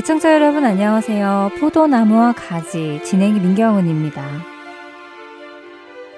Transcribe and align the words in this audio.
애청자 0.00 0.32
여러분 0.32 0.64
안녕하세요. 0.64 1.50
포도나무와 1.60 2.32
가지 2.32 3.02
진행이 3.04 3.38
민경은입니다. 3.38 4.24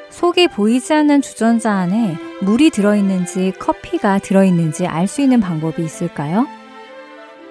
속이 0.08 0.46
보이지 0.46 0.94
않는 0.94 1.20
주전자 1.20 1.72
안에 1.72 2.16
물이 2.42 2.70
들어있는지 2.70 3.52
커피가 3.58 4.20
들어있는지 4.20 4.86
알 4.86 5.08
수 5.08 5.20
있는 5.20 5.40
방법이 5.40 5.82
있을까요? 5.82 6.46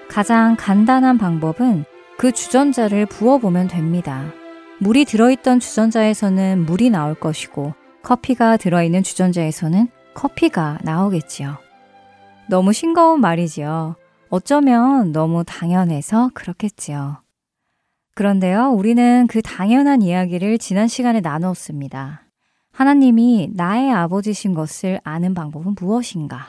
가장 0.08 0.56
간단한 0.58 1.18
방법은 1.18 1.84
그 2.16 2.32
주전자를 2.32 3.04
부어보면 3.04 3.68
됩니다. 3.68 4.24
물이 4.78 5.04
들어있던 5.04 5.60
주전자에서는 5.60 6.64
물이 6.64 6.88
나올 6.88 7.14
것이고 7.14 7.74
커피가 8.02 8.56
들어있는 8.56 9.02
주전자에서는 9.02 9.86
커피가 10.14 10.78
나오겠지요. 10.80 11.58
너무 12.48 12.72
싱거운 12.72 13.20
말이지요. 13.20 13.96
어쩌면 14.34 15.12
너무 15.12 15.44
당연해서 15.44 16.30
그렇겠지요. 16.32 17.18
그런데요, 18.14 18.70
우리는 18.70 19.26
그 19.26 19.42
당연한 19.42 20.00
이야기를 20.00 20.56
지난 20.56 20.88
시간에 20.88 21.20
나누었습니다. 21.20 22.22
하나님이 22.72 23.50
나의 23.52 23.92
아버지신 23.92 24.54
것을 24.54 25.02
아는 25.04 25.34
방법은 25.34 25.74
무엇인가? 25.78 26.48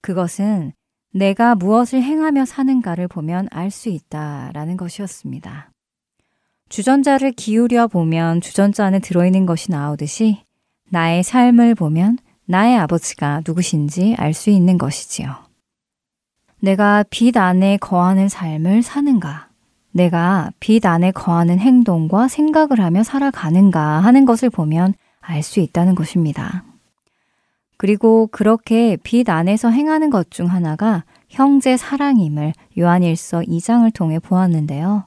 그것은 0.00 0.74
내가 1.12 1.56
무엇을 1.56 2.00
행하며 2.00 2.44
사는가를 2.44 3.08
보면 3.08 3.48
알 3.50 3.72
수 3.72 3.88
있다라는 3.88 4.76
것이었습니다. 4.76 5.72
주전자를 6.68 7.32
기울여 7.32 7.88
보면 7.88 8.40
주전자 8.40 8.86
안에 8.86 9.00
들어있는 9.00 9.44
것이 9.44 9.72
나오듯이 9.72 10.44
나의 10.88 11.24
삶을 11.24 11.74
보면 11.74 12.18
나의 12.44 12.78
아버지가 12.78 13.42
누구신지 13.44 14.14
알 14.18 14.34
수 14.34 14.50
있는 14.50 14.78
것이지요. 14.78 15.51
내가 16.62 17.04
빛 17.10 17.36
안에 17.36 17.76
거하는 17.78 18.28
삶을 18.28 18.82
사는가? 18.82 19.48
내가 19.90 20.52
빛 20.60 20.86
안에 20.86 21.10
거하는 21.10 21.58
행동과 21.58 22.28
생각을 22.28 22.80
하며 22.80 23.02
살아가는가 23.02 23.80
하는 23.98 24.24
것을 24.24 24.48
보면 24.48 24.94
알 25.20 25.42
수 25.42 25.58
있다는 25.58 25.96
것입니다. 25.96 26.64
그리고 27.76 28.28
그렇게 28.28 28.96
빛 29.02 29.28
안에서 29.28 29.70
행하는 29.70 30.08
것 30.08 30.30
중 30.30 30.46
하나가 30.46 31.04
형제 31.28 31.76
사랑임을 31.76 32.52
요한일서 32.78 33.40
2장을 33.40 33.92
통해 33.92 34.20
보았는데요. 34.20 35.06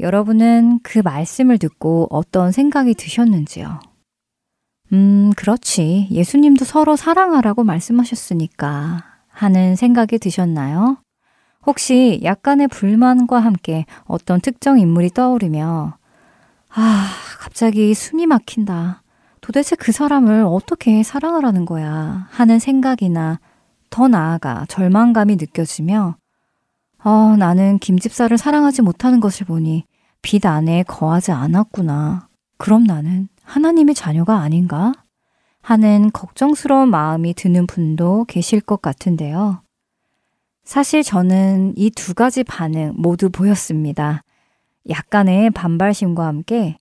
여러분은 0.00 0.80
그 0.82 0.98
말씀을 0.98 1.58
듣고 1.58 2.08
어떤 2.10 2.50
생각이 2.50 2.94
드셨는지요? 2.94 3.78
음, 4.92 5.32
그렇지. 5.36 6.08
예수님도 6.10 6.64
서로 6.64 6.96
사랑하라고 6.96 7.62
말씀하셨으니까 7.62 9.07
하는 9.38 9.76
생각이 9.76 10.18
드셨나요? 10.18 10.98
혹시 11.64 12.20
약간의 12.24 12.66
불만과 12.66 13.38
함께 13.38 13.86
어떤 14.04 14.40
특정 14.40 14.80
인물이 14.80 15.10
떠오르며, 15.10 15.96
아, 16.74 17.06
갑자기 17.38 17.94
숨이 17.94 18.26
막힌다. 18.26 19.02
도대체 19.40 19.76
그 19.76 19.92
사람을 19.92 20.42
어떻게 20.44 21.04
사랑하라는 21.04 21.66
거야? 21.66 22.26
하는 22.30 22.58
생각이나 22.58 23.38
더 23.90 24.08
나아가 24.08 24.66
절망감이 24.68 25.36
느껴지며, 25.36 26.16
어, 27.04 27.36
나는 27.38 27.78
김집사를 27.78 28.36
사랑하지 28.36 28.82
못하는 28.82 29.20
것을 29.20 29.46
보니 29.46 29.84
빛 30.20 30.46
안에 30.46 30.82
거하지 30.82 31.30
않았구나. 31.30 32.28
그럼 32.58 32.82
나는 32.82 33.28
하나님의 33.44 33.94
자녀가 33.94 34.38
아닌가? 34.38 34.92
하는 35.68 36.10
걱정스러운 36.12 36.88
마음이 36.88 37.34
드는 37.34 37.66
분도 37.66 38.24
계실 38.24 38.58
것 38.58 38.80
같은데요. 38.80 39.60
사실 40.64 41.02
저는 41.02 41.74
이 41.76 41.90
두 41.90 42.14
가지 42.14 42.42
반응 42.42 42.94
모두 42.96 43.28
보였습니다. 43.28 44.22
약간의 44.88 45.50
반발심과 45.50 46.24
함께, 46.26 46.78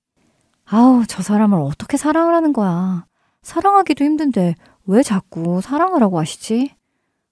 아우, 0.63 1.03
저 1.05 1.21
사람을 1.21 1.59
어떻게 1.59 1.97
사랑을 1.97 2.33
하는 2.33 2.53
거야. 2.53 3.05
사랑하기도 3.41 4.05
힘든데 4.05 4.55
왜 4.85 5.03
자꾸 5.03 5.59
사랑하라고 5.59 6.17
하시지? 6.17 6.71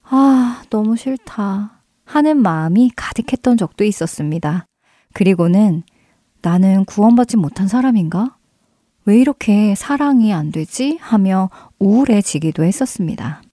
아, 0.03 0.61
너무 0.69 0.97
싫다. 0.97 1.83
하는 2.03 2.41
마음이 2.41 2.91
가득했던 2.97 3.55
적도 3.55 3.85
있었습니다. 3.85 4.65
그리고는 5.13 5.83
나는 6.41 6.83
구원받지 6.83 7.37
못한 7.37 7.69
사람인가? 7.69 8.34
왜 9.05 9.19
이렇게 9.19 9.75
사랑이 9.75 10.33
안 10.33 10.51
되지? 10.51 10.97
하며 10.99 11.49
우울해지기도 11.79 12.63
했었습니다. 12.63 13.43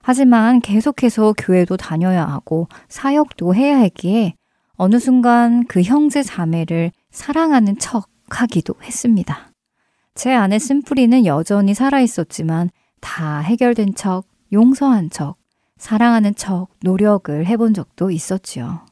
하지만 0.00 0.60
계속해서 0.60 1.34
교회도 1.36 1.76
다녀야 1.76 2.24
하고 2.24 2.68
사역도 2.88 3.54
해야 3.54 3.78
했기에 3.78 4.34
어느 4.76 4.98
순간 4.98 5.66
그 5.66 5.82
형제 5.82 6.22
자매를 6.22 6.92
사랑하는 7.10 7.78
척 7.78 8.08
하기도 8.30 8.74
했습니다. 8.82 9.50
제 10.14 10.32
안에 10.32 10.58
쓴뿌리는 10.58 11.26
여전히 11.26 11.74
살아있었지만 11.74 12.70
다 13.00 13.40
해결된 13.40 13.94
척, 13.94 14.24
용서한 14.52 15.10
척, 15.10 15.36
사랑하는 15.78 16.34
척 16.36 16.68
노력을 16.82 17.44
해본 17.44 17.74
적도 17.74 18.10
있었지요. 18.10 18.86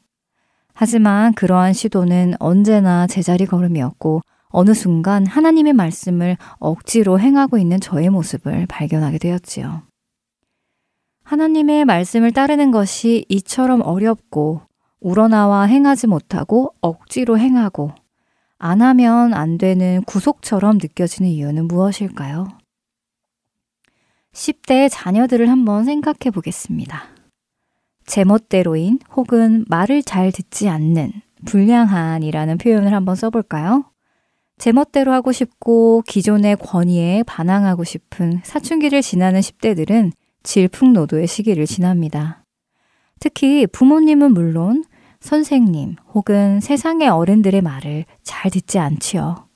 하지만 0.73 1.33
그러한 1.33 1.73
시도는 1.73 2.35
언제나 2.39 3.07
제자리 3.07 3.45
걸음이었고 3.45 4.21
어느 4.49 4.73
순간 4.73 5.25
하나님의 5.25 5.73
말씀을 5.73 6.37
억지로 6.57 7.19
행하고 7.19 7.57
있는 7.57 7.79
저의 7.79 8.09
모습을 8.09 8.65
발견하게 8.67 9.19
되었지요. 9.19 9.83
하나님의 11.23 11.85
말씀을 11.85 12.31
따르는 12.31 12.71
것이 12.71 13.25
이처럼 13.29 13.81
어렵고 13.81 14.61
우러나와 14.99 15.63
행하지 15.63 16.07
못하고 16.07 16.73
억지로 16.81 17.37
행하고 17.37 17.93
안 18.57 18.81
하면 18.81 19.33
안 19.33 19.57
되는 19.57 20.03
구속처럼 20.03 20.79
느껴지는 20.81 21.29
이유는 21.29 21.67
무엇일까요? 21.67 22.47
10대의 24.33 24.89
자녀들을 24.91 25.49
한번 25.49 25.85
생각해 25.85 26.31
보겠습니다. 26.33 27.03
제멋대로인 28.05 28.99
혹은 29.15 29.65
말을 29.69 30.03
잘 30.03 30.31
듣지 30.31 30.67
않는 30.67 31.11
불량한이라는 31.45 32.57
표현을 32.57 32.93
한번 32.93 33.15
써볼까요? 33.15 33.88
제멋대로 34.59 35.13
하고 35.13 35.31
싶고 35.31 36.03
기존의 36.05 36.57
권위에 36.57 37.23
반항하고 37.25 37.83
싶은 37.83 38.41
사춘기를 38.43 39.01
지나는 39.01 39.39
10대들은 39.39 40.11
질풍노도의 40.43 41.27
시기를 41.27 41.65
지납니다. 41.65 42.43
특히 43.19 43.65
부모님은 43.67 44.33
물론 44.33 44.83
선생님 45.21 45.95
혹은 46.13 46.59
세상의 46.59 47.09
어른들의 47.09 47.61
말을 47.61 48.05
잘 48.23 48.51
듣지 48.51 48.79
않지요. 48.79 49.47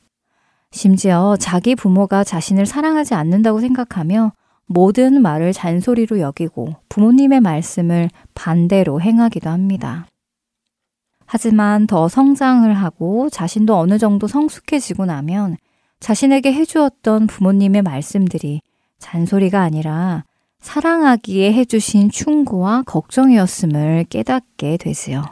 심지어 0.71 1.37
자기 1.39 1.75
부모가 1.75 2.23
자신을 2.23 2.65
사랑하지 2.65 3.13
않는다고 3.13 3.59
생각하며 3.59 4.31
모든 4.65 5.21
말을 5.21 5.53
잔소리로 5.53 6.19
여기고 6.19 6.75
부모님의 6.89 7.41
말씀을 7.41 8.09
반대로 8.33 8.99
행하기도 9.01 9.49
합니다. 9.49 10.07
하지만 11.25 11.87
더 11.87 12.07
성장을 12.07 12.71
하고 12.73 13.29
자신도 13.29 13.77
어느 13.77 13.97
정도 13.97 14.27
성숙해지고 14.27 15.05
나면 15.05 15.57
자신에게 15.99 16.53
해주었던 16.53 17.27
부모님의 17.27 17.81
말씀들이 17.81 18.61
잔소리가 18.99 19.61
아니라 19.61 20.23
사랑하기에 20.59 21.53
해주신 21.53 22.09
충고와 22.09 22.83
걱정이었음을 22.83 24.05
깨닫게 24.09 24.77
되지요. 24.77 25.23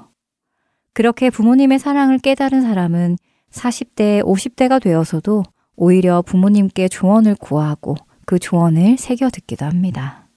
그렇게 0.93 1.29
부모님의 1.29 1.79
사랑을 1.79 2.19
깨달은 2.19 2.61
사람은 2.61 3.17
40대, 3.51 4.23
50대가 4.23 4.81
되어서도 4.81 5.43
오히려 5.75 6.21
부모님께 6.21 6.89
조언을 6.89 7.35
구하고 7.35 7.95
그 8.25 8.39
조언을 8.39 8.97
새겨 8.97 9.29
듣기도 9.29 9.65
합니다. 9.65 10.27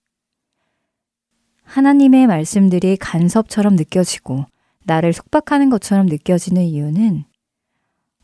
하나님의 1.64 2.26
말씀들이 2.26 2.96
간섭처럼 2.96 3.74
느껴지고 3.76 4.46
나를 4.84 5.12
속박하는 5.12 5.70
것처럼 5.70 6.06
느껴지는 6.06 6.62
이유는 6.62 7.24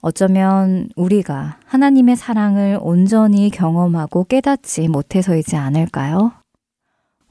어쩌면 0.03 0.89
우리가 0.97 1.59
하나님의 1.67 2.17
사랑을 2.17 2.79
온전히 2.81 3.51
경험하고 3.51 4.25
깨닫지 4.25 4.89
못해서이지 4.89 5.57
않을까요? 5.57 6.33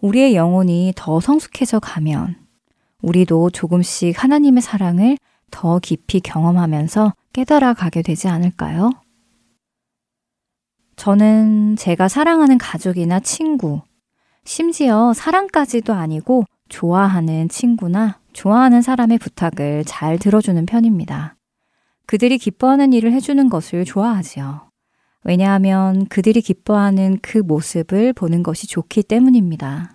우리의 0.01 0.35
영혼이 0.35 0.93
더 0.95 1.19
성숙해져 1.19 1.79
가면 1.79 2.35
우리도 3.01 3.49
조금씩 3.49 4.21
하나님의 4.21 4.61
사랑을 4.61 5.17
더 5.51 5.79
깊이 5.79 6.19
경험하면서 6.19 7.13
깨달아 7.33 7.73
가게 7.73 8.01
되지 8.01 8.27
않을까요? 8.27 8.91
저는 10.95 11.75
제가 11.77 12.07
사랑하는 12.07 12.57
가족이나 12.57 13.19
친구, 13.19 13.81
심지어 14.43 15.13
사랑까지도 15.13 15.93
아니고 15.93 16.43
좋아하는 16.67 17.49
친구나 17.49 18.19
좋아하는 18.33 18.81
사람의 18.81 19.17
부탁을 19.17 19.83
잘 19.85 20.17
들어주는 20.17 20.65
편입니다. 20.65 21.35
그들이 22.05 22.37
기뻐하는 22.37 22.93
일을 22.93 23.11
해주는 23.13 23.49
것을 23.49 23.85
좋아하지요. 23.85 24.69
왜냐하면 25.23 26.05
그들이 26.07 26.41
기뻐하는 26.41 27.19
그 27.21 27.37
모습을 27.37 28.13
보는 28.13 28.41
것이 28.41 28.67
좋기 28.67 29.03
때문입니다. 29.03 29.93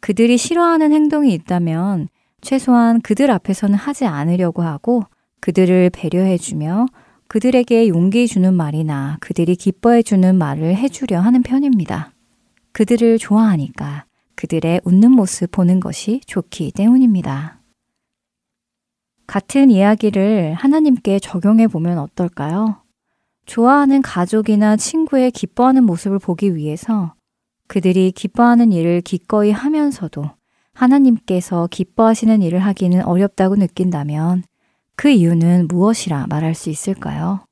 그들이 0.00 0.36
싫어하는 0.36 0.92
행동이 0.92 1.32
있다면 1.34 2.08
최소한 2.40 3.00
그들 3.00 3.30
앞에서는 3.30 3.74
하지 3.74 4.04
않으려고 4.04 4.62
하고 4.62 5.02
그들을 5.40 5.90
배려해주며 5.90 6.86
그들에게 7.28 7.88
용기 7.88 8.28
주는 8.28 8.54
말이나 8.54 9.18
그들이 9.20 9.56
기뻐해주는 9.56 10.36
말을 10.36 10.76
해주려 10.76 11.20
하는 11.20 11.42
편입니다. 11.42 12.12
그들을 12.72 13.18
좋아하니까 13.18 14.05
그들의 14.36 14.82
웃는 14.84 15.12
모습 15.12 15.50
보는 15.50 15.80
것이 15.80 16.20
좋기 16.26 16.72
때문입니다. 16.72 17.60
같은 19.26 19.70
이야기를 19.70 20.54
하나님께 20.54 21.18
적용해 21.18 21.66
보면 21.68 21.98
어떨까요? 21.98 22.82
좋아하는 23.46 24.02
가족이나 24.02 24.76
친구의 24.76 25.30
기뻐하는 25.30 25.84
모습을 25.84 26.18
보기 26.18 26.54
위해서 26.54 27.14
그들이 27.66 28.12
기뻐하는 28.12 28.72
일을 28.72 29.00
기꺼이 29.00 29.50
하면서도 29.50 30.30
하나님께서 30.74 31.68
기뻐하시는 31.70 32.42
일을 32.42 32.58
하기는 32.60 33.04
어렵다고 33.04 33.56
느낀다면 33.56 34.44
그 34.94 35.08
이유는 35.08 35.68
무엇이라 35.68 36.26
말할 36.28 36.54
수 36.54 36.70
있을까요? 36.70 37.44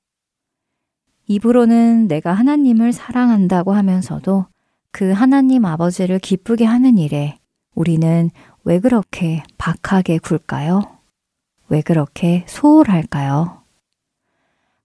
입으로는 1.26 2.06
내가 2.06 2.32
하나님을 2.32 2.92
사랑한다고 2.92 3.72
하면서도 3.72 4.46
그 4.94 5.10
하나님 5.10 5.64
아버지를 5.64 6.20
기쁘게 6.20 6.64
하는 6.64 6.98
일에 6.98 7.36
우리는 7.74 8.30
왜 8.62 8.78
그렇게 8.78 9.42
박하게 9.58 10.18
굴까요? 10.18 10.82
왜 11.68 11.82
그렇게 11.82 12.44
소홀할까요? 12.46 13.64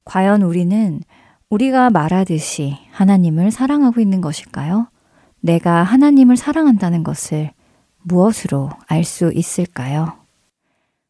과연 0.05 0.41
우리는 0.41 1.01
우리가 1.51 1.91
말하듯이 1.91 2.79
하나님을 2.89 3.51
사랑하고 3.51 4.01
있는 4.01 4.19
것일까요? 4.19 4.87
내가 5.41 5.83
하나님을 5.83 6.37
사랑한다는 6.37 7.03
것을 7.03 7.51
무엇으로 8.01 8.71
알 8.87 9.03
수 9.03 9.31
있을까요? 9.31 10.13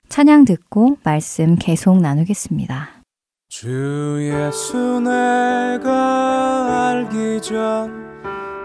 찬양 0.09 0.43
듣고 0.43 0.97
말씀 1.05 1.55
계속 1.55 2.01
나누겠습니다. 2.01 2.89
주 3.47 4.19
예수 4.29 4.99
내가 4.99 6.89
알기 6.89 7.41
전 7.41 8.08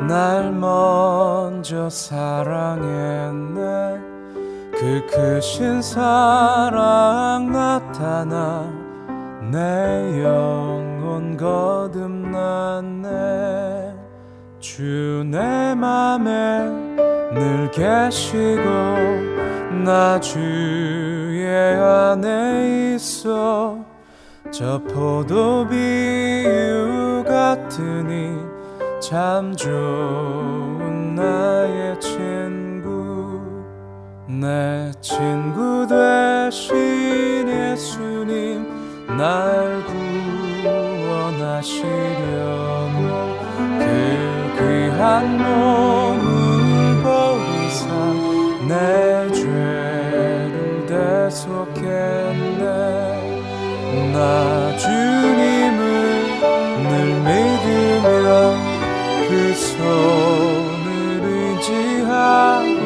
날 0.07 0.53
먼저 0.53 1.89
사랑했네. 1.91 3.61
그 4.73 5.07
크신 5.11 5.81
사랑 5.83 7.51
나타나 7.53 8.71
내 9.51 10.23
영혼 10.23 11.37
거듭났네. 11.37 13.05
주 14.61 15.25
내 15.31 15.75
맘에 15.75 16.69
늘 17.33 17.71
계시고 17.73 18.63
나 19.85 20.21
주의 20.21 21.47
안에 21.77 22.95
있어. 22.95 23.79
저 24.53 24.81
포도 24.83 25.67
비유 25.67 27.25
같으니 27.27 28.54
참 29.07 29.55
좋은 29.55 31.15
나의 31.15 32.01
친구 32.01 33.43
내 34.27 34.91
친구 35.03 35.87
되신 35.87 37.47
예수님 37.47 38.67
날 39.19 39.85
구원하시려고 39.85 41.45
그 43.79 43.85
귀한 44.57 45.37
몸을 45.37 47.03
버리사 47.03 47.87
내 48.67 49.31
죄를 49.35 50.87
대속했네. 50.87 52.65
나주 54.15 55.14
손을 59.85 61.21
의지하고 61.61 62.81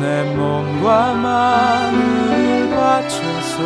내 0.00 0.24
몸과 0.34 1.12
마음을 1.14 2.70
바쳐서 2.70 3.58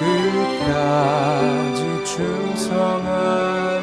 끝까지 0.00 1.80
충성하 2.04 3.77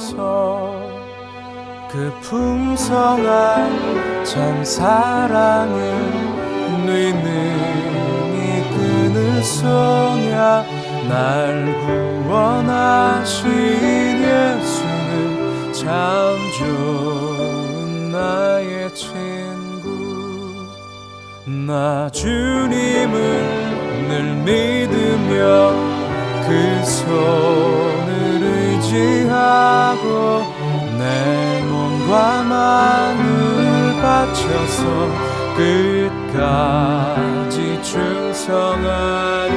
되옵소서 0.00 0.80
그 1.90 2.10
풍성한 2.22 4.24
참 4.24 4.64
사랑은 4.64 5.76
네 6.86 7.12
능히 7.12 8.62
끈을 8.70 9.42
쏘냐 9.42 10.64
날 11.08 11.66
구원하신 12.26 13.50
예수는 14.22 15.72
참 15.72 16.36
좋은 16.58 18.10
나의 18.12 18.94
친구. 18.94 19.88
나 21.46 22.08
주님을 22.10 23.18
늘 24.08 24.22
믿으며 24.44 25.72
그 26.46 26.50
손을 26.84 28.19
의지하고 28.90 30.42
내 30.98 31.62
몸과 31.62 32.42
마음을 32.42 34.02
바쳐서 34.02 34.82
끝까지 36.36 37.56
충성하리 37.82 39.54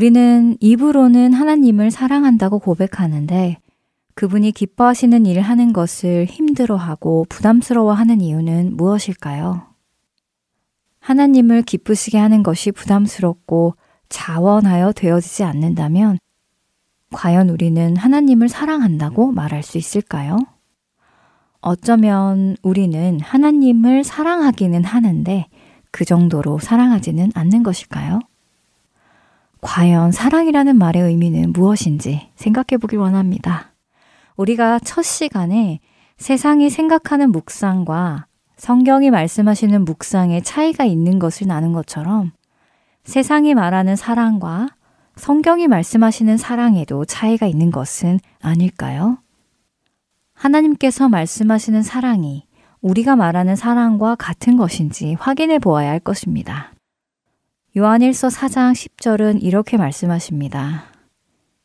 우리는 0.00 0.56
입으로는 0.60 1.34
하나님을 1.34 1.90
사랑한다고 1.90 2.58
고백하는데 2.58 3.58
그분이 4.14 4.52
기뻐하시는 4.52 5.26
일을 5.26 5.42
하는 5.42 5.74
것을 5.74 6.24
힘들어하고 6.24 7.26
부담스러워하는 7.28 8.22
이유는 8.22 8.78
무엇일까요? 8.78 9.60
하나님을 11.00 11.60
기쁘시게 11.60 12.16
하는 12.16 12.42
것이 12.42 12.72
부담스럽고 12.72 13.74
자원하여 14.08 14.92
되어지지 14.92 15.44
않는다면 15.44 16.16
과연 17.12 17.50
우리는 17.50 17.94
하나님을 17.94 18.48
사랑한다고 18.48 19.32
말할 19.32 19.62
수 19.62 19.76
있을까요? 19.76 20.38
어쩌면 21.60 22.56
우리는 22.62 23.20
하나님을 23.20 24.04
사랑하기는 24.04 24.82
하는데 24.82 25.46
그 25.90 26.06
정도로 26.06 26.58
사랑하지는 26.58 27.32
않는 27.34 27.62
것일까요? 27.62 28.20
과연 29.60 30.12
사랑이라는 30.12 30.76
말의 30.76 31.02
의미는 31.02 31.52
무엇인지 31.52 32.30
생각해 32.34 32.78
보길 32.80 32.98
원합니다. 32.98 33.72
우리가 34.36 34.78
첫 34.78 35.02
시간에 35.02 35.80
세상이 36.16 36.70
생각하는 36.70 37.30
묵상과 37.32 38.26
성경이 38.56 39.10
말씀하시는 39.10 39.84
묵상의 39.84 40.42
차이가 40.42 40.84
있는 40.84 41.18
것을 41.18 41.46
나눈 41.46 41.72
것처럼 41.72 42.32
세상이 43.04 43.54
말하는 43.54 43.96
사랑과 43.96 44.68
성경이 45.16 45.68
말씀하시는 45.68 46.36
사랑에도 46.36 47.04
차이가 47.04 47.46
있는 47.46 47.70
것은 47.70 48.20
아닐까요? 48.40 49.18
하나님께서 50.34 51.08
말씀하시는 51.08 51.82
사랑이 51.82 52.46
우리가 52.80 53.16
말하는 53.16 53.56
사랑과 53.56 54.14
같은 54.14 54.56
것인지 54.56 55.14
확인해 55.20 55.58
보아야 55.58 55.90
할 55.90 56.00
것입니다. 56.00 56.69
요한일서 57.76 58.28
4장 58.28 58.72
10절은 58.72 59.44
이렇게 59.44 59.76
말씀하십니다. 59.76 60.86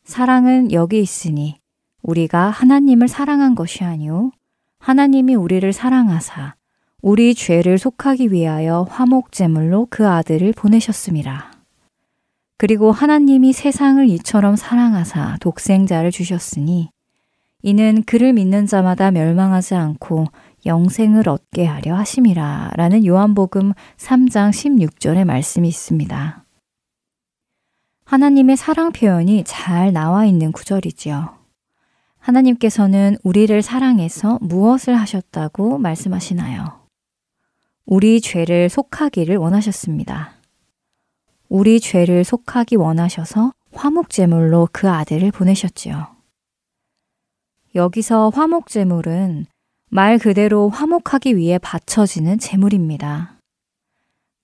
사랑은 0.04 0.70
여기 0.70 1.00
있으니 1.00 1.56
우리가 2.00 2.48
하나님을 2.48 3.08
사랑한 3.08 3.56
것이 3.56 3.82
아니요 3.82 4.30
하나님이 4.78 5.34
우리를 5.34 5.72
사랑하사 5.72 6.54
우리 7.02 7.34
죄를 7.34 7.78
속하기 7.78 8.30
위하여 8.30 8.86
화목 8.88 9.32
제물로 9.32 9.88
그 9.90 10.06
아들을 10.06 10.52
보내셨습니다. 10.52 11.50
그리고 12.56 12.92
하나님이 12.92 13.52
세상을 13.52 14.08
이처럼 14.10 14.54
사랑하사 14.54 15.38
독생자를 15.40 16.12
주셨으니 16.12 16.88
이는 17.62 18.04
그를 18.04 18.32
믿는 18.32 18.66
자마다 18.66 19.10
멸망하지 19.10 19.74
않고 19.74 20.26
영생을 20.66 21.28
얻게 21.28 21.64
하려 21.64 21.94
하심이라 21.94 22.72
라는 22.74 23.06
요한복음 23.06 23.72
3장 23.96 24.50
16절의 24.50 25.24
말씀이 25.24 25.66
있습니다. 25.68 26.44
하나님의 28.04 28.56
사랑 28.56 28.92
표현이 28.92 29.44
잘 29.44 29.92
나와 29.92 30.26
있는 30.26 30.52
구절이지요. 30.52 31.36
하나님께서는 32.18 33.16
우리를 33.22 33.62
사랑해서 33.62 34.38
무엇을 34.42 34.94
하셨다고 34.96 35.78
말씀하시나요? 35.78 36.86
우리 37.84 38.20
죄를 38.20 38.68
속하기를 38.68 39.36
원하셨습니다. 39.36 40.32
우리 41.48 41.78
죄를 41.78 42.24
속하기 42.24 42.76
원하셔서 42.76 43.52
화목제물로 43.72 44.68
그 44.72 44.90
아들을 44.90 45.30
보내셨지요. 45.30 46.08
여기서 47.76 48.30
화목제물은 48.30 49.46
말 49.88 50.18
그대로 50.18 50.68
화목하기 50.68 51.36
위해 51.36 51.58
바쳐지는 51.58 52.38
제물입니다. 52.38 53.38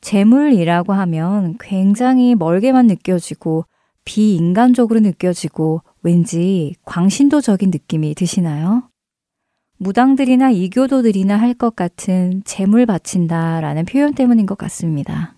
제물이라고 0.01 0.93
하면 0.93 1.57
굉장히 1.61 2.35
멀게만 2.35 2.87
느껴지고 2.87 3.65
비인간적으로 4.05 5.01
느껴지고 5.01 5.83
왠지 6.03 6.75
광신도적인 6.85 7.71
느낌이 7.71 8.15
드시나요? 8.15 8.89
무당들이나 9.79 10.51
이교도들이나 10.51 11.37
할 11.37 11.55
것 11.55 11.75
같은 11.77 12.43
재물 12.45 12.87
바친다 12.87 13.61
라는 13.61 13.85
표현 13.85 14.15
때문인 14.15 14.47
것 14.47 14.57
같습니다. 14.59 15.37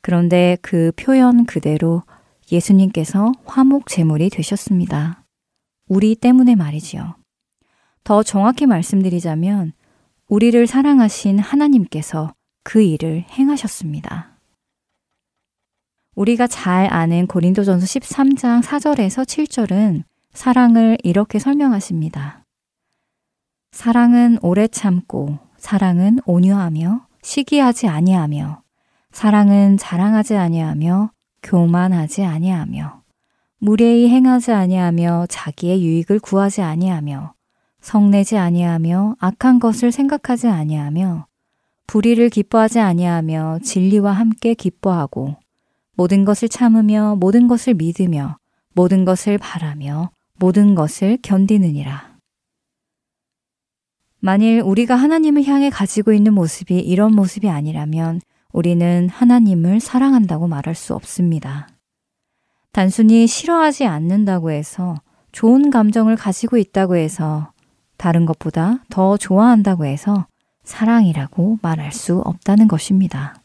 그런데 0.00 0.56
그 0.62 0.92
표현 0.96 1.44
그대로 1.44 2.02
예수님께서 2.50 3.32
화목 3.46 3.88
제물이 3.88 4.30
되셨습니다. 4.30 5.24
우리 5.88 6.14
때문에 6.14 6.54
말이지요. 6.54 7.14
더 8.04 8.22
정확히 8.22 8.66
말씀드리자면 8.66 9.72
우리를 10.28 10.66
사랑하신 10.66 11.38
하나님께서 11.38 12.34
그 12.64 12.82
일을 12.82 13.24
행하셨습니다. 13.30 14.38
우리가 16.14 16.46
잘 16.46 16.92
아는 16.92 17.26
고린도전서 17.26 17.86
13장 17.86 18.62
4절에서 18.62 19.24
7절은 19.24 20.04
사랑을 20.32 20.98
이렇게 21.02 21.38
설명하십니다. 21.38 22.44
사랑은 23.72 24.38
오래 24.42 24.68
참고 24.68 25.38
사랑은 25.56 26.18
온유하며 26.26 27.06
시기하지 27.22 27.88
아니하며 27.88 28.62
사랑은 29.12 29.78
자랑하지 29.78 30.36
아니하며 30.36 31.12
교만하지 31.42 32.24
아니하며 32.24 33.02
무례히 33.58 34.08
행하지 34.08 34.52
아니하며 34.52 35.26
자기의 35.28 35.84
유익을 35.84 36.18
구하지 36.18 36.62
아니하며 36.62 37.34
성내지 37.82 38.38
아니하며 38.38 39.16
악한 39.18 39.58
것을 39.58 39.92
생각하지 39.92 40.48
아니하며 40.48 41.26
불의를 41.86 42.30
기뻐하지 42.30 42.80
아니하며 42.80 43.58
진리와 43.62 44.12
함께 44.12 44.54
기뻐하고 44.54 45.36
모든 45.94 46.24
것을 46.24 46.48
참으며 46.48 47.16
모든 47.16 47.48
것을 47.48 47.74
믿으며 47.74 48.38
모든 48.74 49.04
것을 49.04 49.36
바라며 49.36 50.10
모든 50.38 50.74
것을 50.74 51.18
견디느니라. 51.22 52.12
만일 54.20 54.62
우리가 54.64 54.94
하나님을 54.94 55.44
향해 55.44 55.68
가지고 55.68 56.12
있는 56.12 56.32
모습이 56.32 56.78
이런 56.78 57.14
모습이 57.14 57.48
아니라면 57.50 58.20
우리는 58.52 59.08
하나님을 59.08 59.80
사랑한다고 59.80 60.46
말할 60.46 60.74
수 60.74 60.94
없습니다. 60.94 61.68
단순히 62.70 63.26
싫어하지 63.26 63.84
않는다고 63.84 64.50
해서 64.50 64.94
좋은 65.32 65.70
감정을 65.70 66.16
가지고 66.16 66.56
있다고 66.56 66.96
해서 66.96 67.51
다른 68.02 68.26
것보다 68.26 68.82
더 68.90 69.16
좋아한다고 69.16 69.84
해서 69.84 70.26
사랑이라고 70.64 71.60
말할 71.62 71.92
수 71.92 72.18
없다는 72.18 72.66
것입니다. 72.66 73.40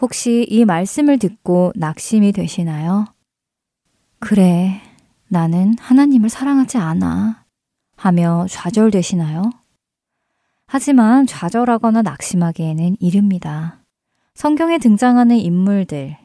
혹시 0.00 0.44
이 0.50 0.64
말씀을 0.64 1.20
듣고 1.20 1.70
낙심이 1.76 2.32
되시나요? 2.32 3.04
그래, 4.18 4.80
나는 5.28 5.76
하나님을 5.78 6.28
사랑하지 6.28 6.78
않아. 6.78 7.44
하며 7.94 8.46
좌절되시나요? 8.50 9.48
하지만 10.66 11.24
좌절하거나 11.24 12.02
낙심하기에는 12.02 12.96
이릅니다. 12.98 13.78
성경에 14.34 14.78
등장하는 14.78 15.36
인물들, 15.36 16.16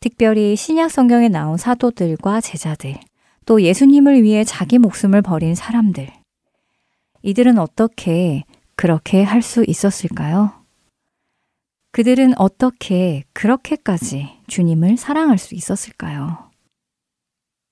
특별히 0.00 0.56
신약 0.56 0.90
성경에 0.90 1.28
나온 1.28 1.58
사도들과 1.58 2.40
제자들, 2.40 2.98
또 3.48 3.62
예수님을 3.62 4.22
위해 4.24 4.44
자기 4.44 4.76
목숨을 4.76 5.22
버린 5.22 5.54
사람들. 5.54 6.12
이들은 7.22 7.56
어떻게 7.56 8.44
그렇게 8.76 9.22
할 9.22 9.40
수 9.40 9.64
있었을까요? 9.66 10.52
그들은 11.92 12.38
어떻게 12.38 13.24
그렇게까지 13.32 14.28
주님을 14.48 14.98
사랑할 14.98 15.38
수 15.38 15.54
있었을까요? 15.54 16.50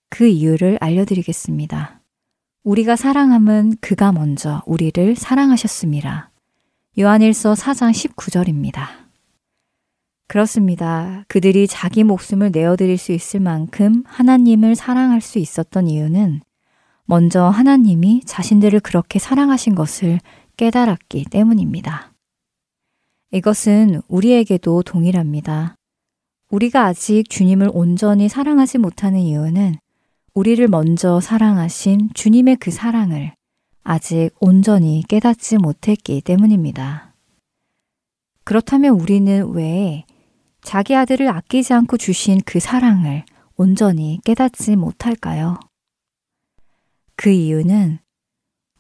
그 0.09 0.27
이유를 0.27 0.79
알려드리겠습니다. 0.81 2.01
우리가 2.65 2.97
사랑함은 2.97 3.77
그가 3.83 4.13
먼저 4.13 4.63
우리를 4.65 5.15
사랑하셨습니다. 5.15 6.31
요한일서 6.99 7.53
4장 7.53 7.93
19절입니다. 7.93 9.06
그렇습니다. 10.29 11.25
그들이 11.29 11.69
자기 11.69 12.03
목숨을 12.03 12.51
내어드릴 12.53 12.99
수 12.99 13.13
있을 13.13 13.41
만큼 13.41 14.03
하나님을 14.07 14.75
사랑할 14.75 15.21
수 15.21 15.39
있었던 15.39 15.89
이유는 15.89 16.41
먼저 17.05 17.45
하나님이 17.45 18.23
자신들을 18.25 18.81
그렇게 18.81 19.19
사랑하신 19.19 19.77
것을 19.77 20.19
깨달았기 20.57 21.27
때문입니다. 21.31 22.13
이것은 23.31 24.03
우리에게도 24.09 24.83
동일합니다. 24.83 25.77
우리가 26.51 26.87
아직 26.87 27.25
주님을 27.29 27.71
온전히 27.73 28.29
사랑하지 28.29 28.79
못하는 28.79 29.21
이유는 29.21 29.77
우리를 30.35 30.67
먼저 30.69 31.21
사랑하신 31.21 32.11
주님의 32.15 32.57
그 32.57 32.71
사랑을 32.71 33.33
아직 33.83 34.31
온전히 34.41 35.05
깨닫지 35.09 35.59
못했기 35.59 36.21
때문입니다. 36.23 37.15
그렇다면 38.45 39.01
우리는 39.01 39.49
왜 39.51 40.05
자기 40.67 40.97
아들을 40.97 41.29
아끼지 41.29 41.73
않고 41.75 41.97
주신 41.97 42.41
그 42.45 42.59
사랑을 42.59 43.23
온전히 43.57 44.19
깨닫지 44.25 44.75
못할까요? 44.75 45.61
그 47.15 47.31
이유는 47.31 48.01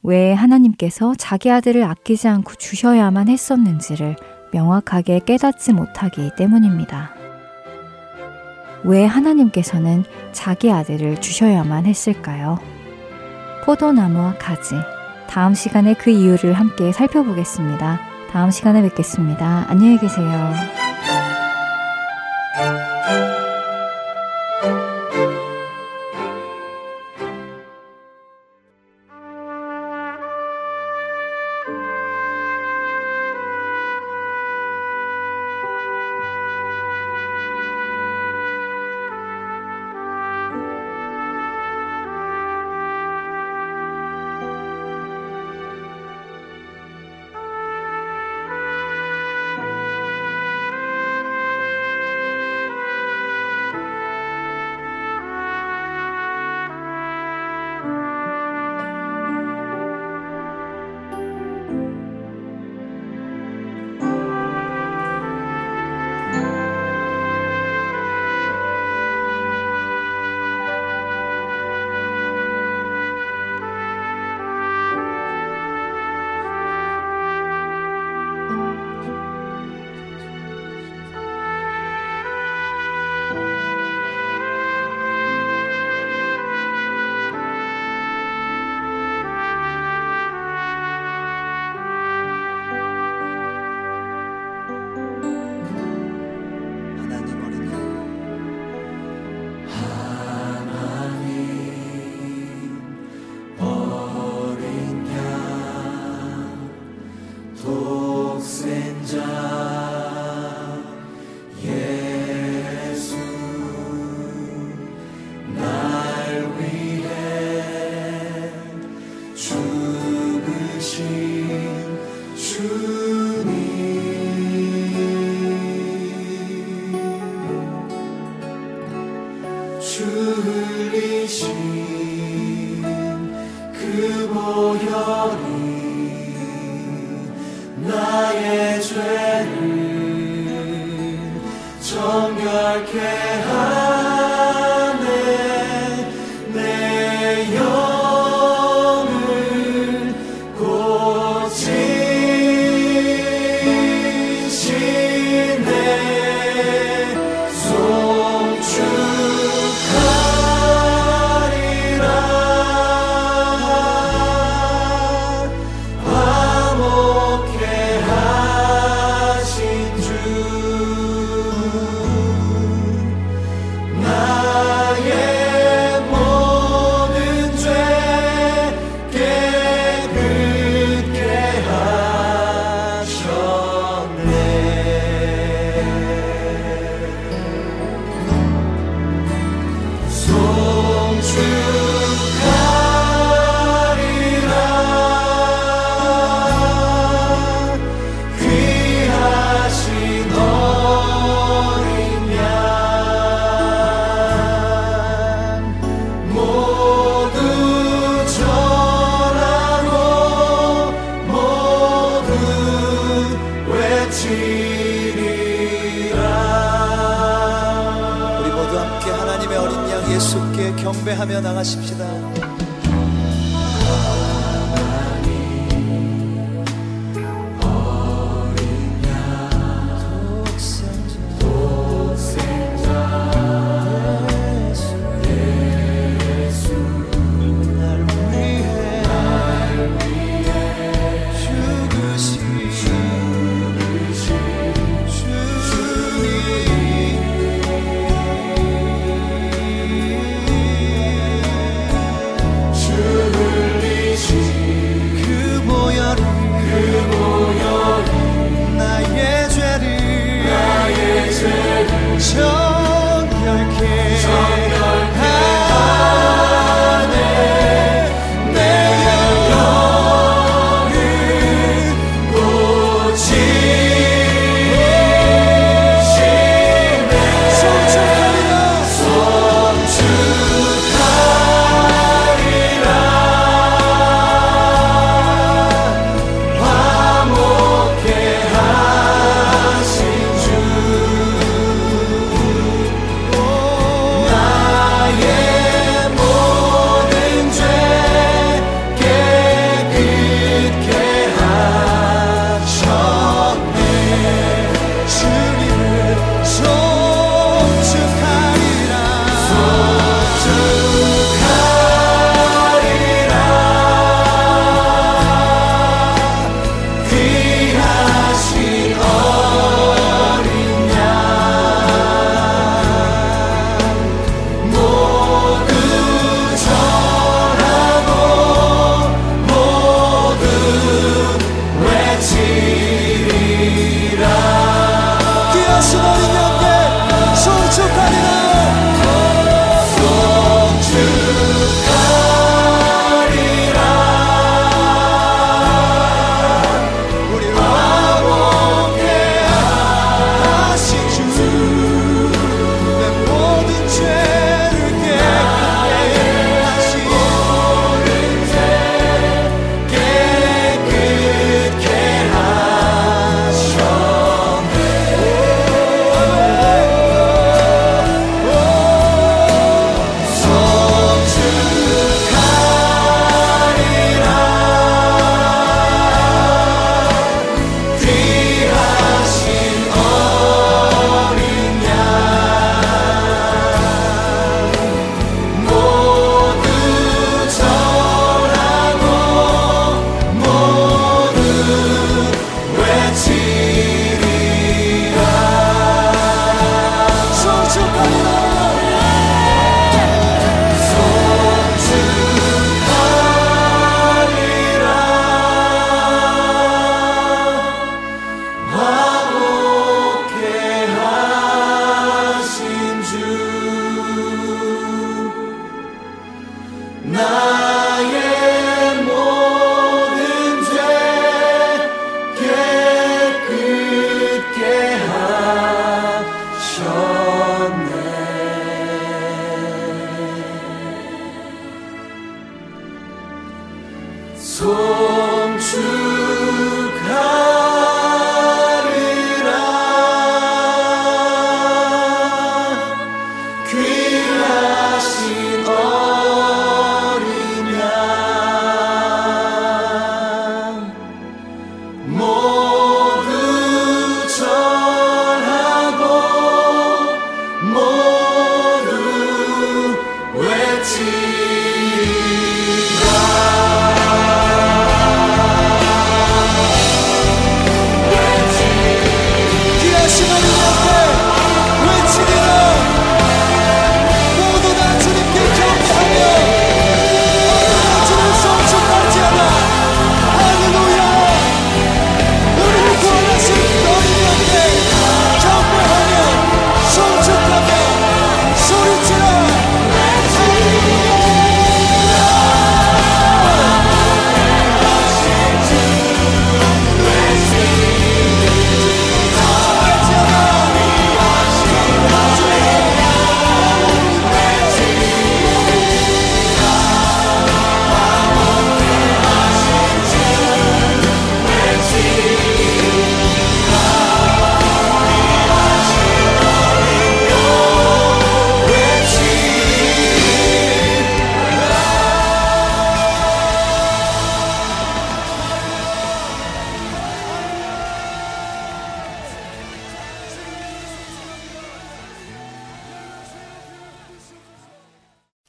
왜 0.02 0.32
하나님께서 0.32 1.14
자기 1.16 1.48
아들을 1.48 1.84
아끼지 1.84 2.26
않고 2.26 2.56
주셔야만 2.56 3.28
했었는지를 3.28 4.16
명확하게 4.52 5.20
깨닫지 5.20 5.74
못하기 5.74 6.32
때문입니다. 6.36 7.14
왜 8.82 9.04
하나님께서는 9.04 10.02
자기 10.32 10.72
아들을 10.72 11.20
주셔야만 11.20 11.86
했을까요? 11.86 12.58
포도나무와 13.64 14.34
가지. 14.38 14.74
다음 15.28 15.54
시간에 15.54 15.94
그 15.94 16.10
이유를 16.10 16.52
함께 16.52 16.90
살펴보겠습니다. 16.90 18.00
다음 18.32 18.50
시간에 18.50 18.82
뵙겠습니다. 18.82 19.66
안녕히 19.68 19.98
계세요. 19.98 20.52
Thank 22.56 22.76
you. 24.64 24.95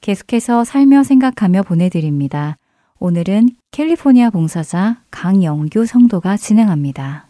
계속해서 0.07 0.63
살며 0.63 1.03
생각하며 1.03 1.63
보내드립니다. 1.63 2.55
오늘은 2.97 3.49
캘리포니아 3.71 4.29
봉사자 4.29 5.01
강영규 5.11 5.85
성도가 5.85 6.37
진행합니다. 6.37 7.27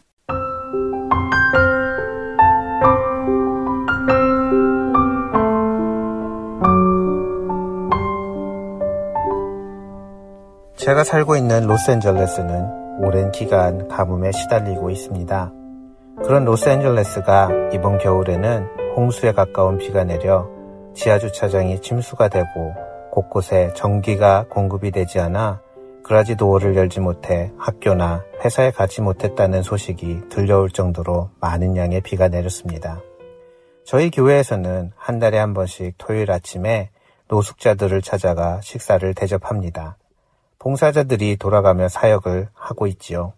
제가 10.75 11.03
살고 11.03 11.35
있는 11.35 11.65
로스앤젤레스는 11.65 12.99
오랜 12.99 13.31
기간 13.31 13.87
가뭄에 13.87 14.31
시달리고 14.31 14.91
있습니다. 14.91 15.51
그런 16.23 16.45
로스앤젤레스가 16.45 17.71
이번 17.73 17.97
겨울에는 17.97 18.67
홍수에 18.95 19.31
가까운 19.31 19.79
비가 19.79 20.03
내려 20.03 20.56
지하주차장이 20.97 21.79
침수가 21.81 22.27
되고 22.27 22.73
곳곳에 23.11 23.71
전기가 23.75 24.45
공급이 24.49 24.91
되지 24.91 25.19
않아 25.19 25.61
그라지 26.03 26.35
도어를 26.35 26.75
열지 26.75 26.99
못해 26.99 27.51
학교나 27.57 28.23
회사에 28.43 28.71
가지 28.71 29.01
못했다는 29.01 29.61
소식이 29.61 30.29
들려올 30.29 30.69
정도로 30.69 31.29
많은 31.39 31.75
양의 31.77 32.01
비가 32.01 32.29
내렸습니다. 32.29 33.01
저희 33.85 34.09
교회에서는 34.09 34.91
한 34.95 35.19
달에 35.19 35.37
한 35.37 35.53
번씩 35.53 35.95
토요일 35.97 36.31
아침에 36.31 36.89
노숙자들을 37.27 38.01
찾아가 38.01 38.59
식사를 38.61 39.13
대접합니다. 39.13 39.97
봉사자들이 40.59 41.37
돌아가며 41.37 41.89
사역을 41.89 42.49
하고 42.53 42.87
있지요. 42.87 43.33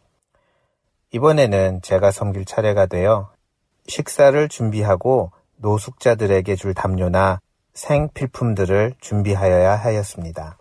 이번에는 1.11 1.81
제가 1.81 2.11
섬길 2.11 2.45
차례가 2.45 2.85
되어 2.85 3.31
식사를 3.87 4.47
준비하고 4.47 5.31
노숙자들에게 5.57 6.55
줄 6.55 6.73
담요나 6.73 7.39
생필품들을 7.79 8.95
준비하여야 8.99 9.75
하였습니다. 9.75 10.57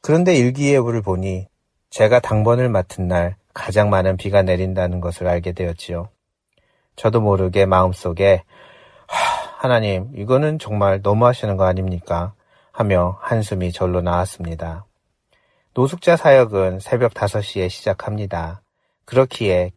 그런데 0.00 0.34
일기예보를 0.34 1.02
보니 1.02 1.46
제가 1.90 2.20
당번을 2.20 2.70
맡은 2.70 3.06
날 3.06 3.36
가장 3.52 3.90
많은 3.90 4.16
비가 4.16 4.42
내린다는 4.42 5.00
것을 5.00 5.28
알게 5.28 5.52
되었지요. 5.52 6.08
저도 6.96 7.20
모르게 7.20 7.66
마음속에 7.66 8.44
하 9.06 9.68
나님 9.68 10.10
이거는 10.16 10.58
정말 10.58 11.00
너무하시는 11.02 11.56
거 11.58 11.64
아닙니까? 11.64 12.32
하며 12.72 13.18
한숨이 13.20 13.70
절로 13.72 14.00
나왔습니다. 14.00 14.86
노숙자 15.74 16.16
사역은 16.16 16.80
새벽 16.80 17.12
5시에 17.12 17.68
시작합니다. 17.68 18.62
그렇기에 19.04 19.72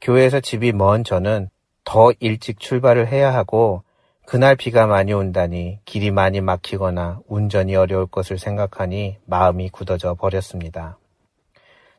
교회에서 0.00 0.40
집이 0.40 0.72
먼 0.72 1.04
저는 1.04 1.50
더 1.84 2.12
일찍 2.18 2.60
출발을 2.60 3.08
해야 3.08 3.34
하고 3.34 3.82
그날 4.26 4.56
비가 4.56 4.86
많이 4.86 5.12
온다니 5.12 5.80
길이 5.84 6.10
많이 6.10 6.40
막히거나 6.40 7.20
운전이 7.28 7.76
어려울 7.76 8.06
것을 8.06 8.38
생각하니 8.38 9.18
마음이 9.26 9.68
굳어져 9.68 10.14
버렸습니다. 10.14 10.98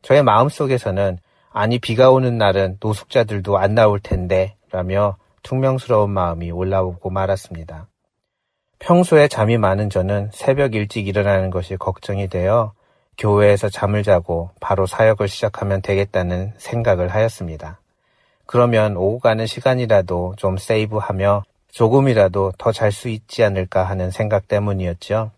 저의 0.01 0.23
마음 0.23 0.49
속에서는 0.49 1.19
아니 1.51 1.79
비가 1.79 2.11
오는 2.11 2.37
날은 2.37 2.77
노숙자들도 2.81 3.57
안 3.57 3.75
나올 3.75 3.99
텐데 3.99 4.55
라며 4.71 5.17
퉁명스러운 5.43 6.09
마음이 6.09 6.51
올라오고 6.51 7.09
말았습니다. 7.11 7.87
평소에 8.79 9.27
잠이 9.27 9.57
많은 9.57 9.89
저는 9.89 10.31
새벽 10.33 10.75
일찍 10.75 11.07
일어나는 11.07 11.49
것이 11.49 11.77
걱정이 11.77 12.27
되어 12.27 12.73
교회에서 13.17 13.69
잠을 13.69 14.03
자고 14.03 14.49
바로 14.59 14.85
사역을 14.85 15.27
시작하면 15.27 15.81
되겠다는 15.81 16.53
생각을 16.57 17.07
하였습니다. 17.07 17.79
그러면 18.45 18.97
오고 18.97 19.19
가는 19.19 19.45
시간이라도 19.45 20.35
좀 20.37 20.57
세이브하며 20.57 21.43
조금이라도 21.75 22.53
더 22.57 22.71
잘 22.71 22.93
수 22.93 23.09
있지 23.09 23.43
않을까 23.43 23.83
하는 23.83 24.09
생각 24.09 24.47
때문이었죠. 24.47 25.31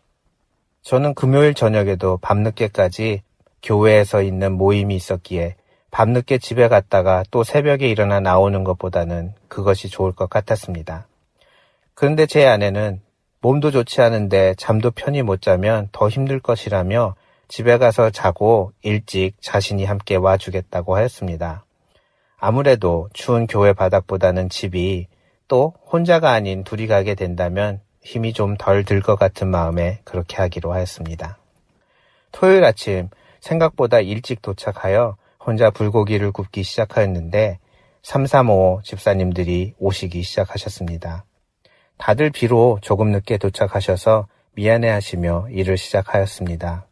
저는 0.84 1.16
금요일 1.16 1.56
저녁에도 1.56 2.18
밤늦게까지 2.18 3.24
교회에서 3.64 4.22
있는 4.22 4.54
모임이 4.54 4.96
있었기에 4.96 5.56
밤늦게 5.90 6.38
집에 6.38 6.68
갔다가 6.68 7.24
또 7.32 7.44
새벽에 7.44 7.88
일어나 7.90 8.20
나오는 8.20 8.64
것보다는 8.64 9.34
그것이 9.48 9.90
좋을 9.90 10.12
것 10.12 10.30
같았습니다. 10.30 11.08
그런데 11.96 12.28
제 12.28 12.46
아내는 12.46 13.02
몸도 13.42 13.72
좋지 13.72 14.02
않은데 14.02 14.54
잠도 14.60 14.92
편히 14.92 15.24
못 15.24 15.42
자면 15.42 15.90
더 15.92 16.08
힘들 16.08 16.40
것이라며 16.40 17.16
집에 17.48 17.80
가서 17.80 18.12
자고 18.12 18.72
일찍 18.84 19.34
자신이 19.42 19.86
함께 19.86 20.16
와주겠다고 20.16 20.96
하였습니다. 20.98 21.66
아무래도 22.38 23.10
추운 23.14 23.48
교회 23.48 23.74
바닥보다는 23.74 24.50
집이 24.50 25.08
또 25.48 25.74
혼자가 25.92 26.32
아닌 26.32 26.64
둘이 26.64 26.88
가게 26.88 27.16
된다면 27.16 27.82
힘이 28.02 28.34
좀 28.34 28.58
덜 28.58 28.84
들 28.84 29.02
것 29.02 29.18
같은 29.18 29.50
마음에 29.50 30.00
그렇게 30.04 30.38
하기로 30.38 30.74
하였습니다. 30.74 31.38
토요일 32.32 32.64
아침 32.64 33.10
생각보다 33.40 34.00
일찍 34.00 34.42
도착하여 34.42 35.18
혼자 35.44 35.70
불고기를 35.70 36.32
굽기 36.32 36.64
시작하였는데 36.64 37.60
335 38.04 38.82
집사님들이 38.84 39.74
오시기 39.80 40.24
시작하셨습니다. 40.24 41.26
다들 41.98 42.30
비로 42.30 42.80
조금 42.82 43.12
늦게 43.12 43.38
도착하셔서 43.38 44.28
미안해 44.54 44.90
하시며 44.90 45.48
일을 45.50 45.78
시작하였습니다. 45.78 46.88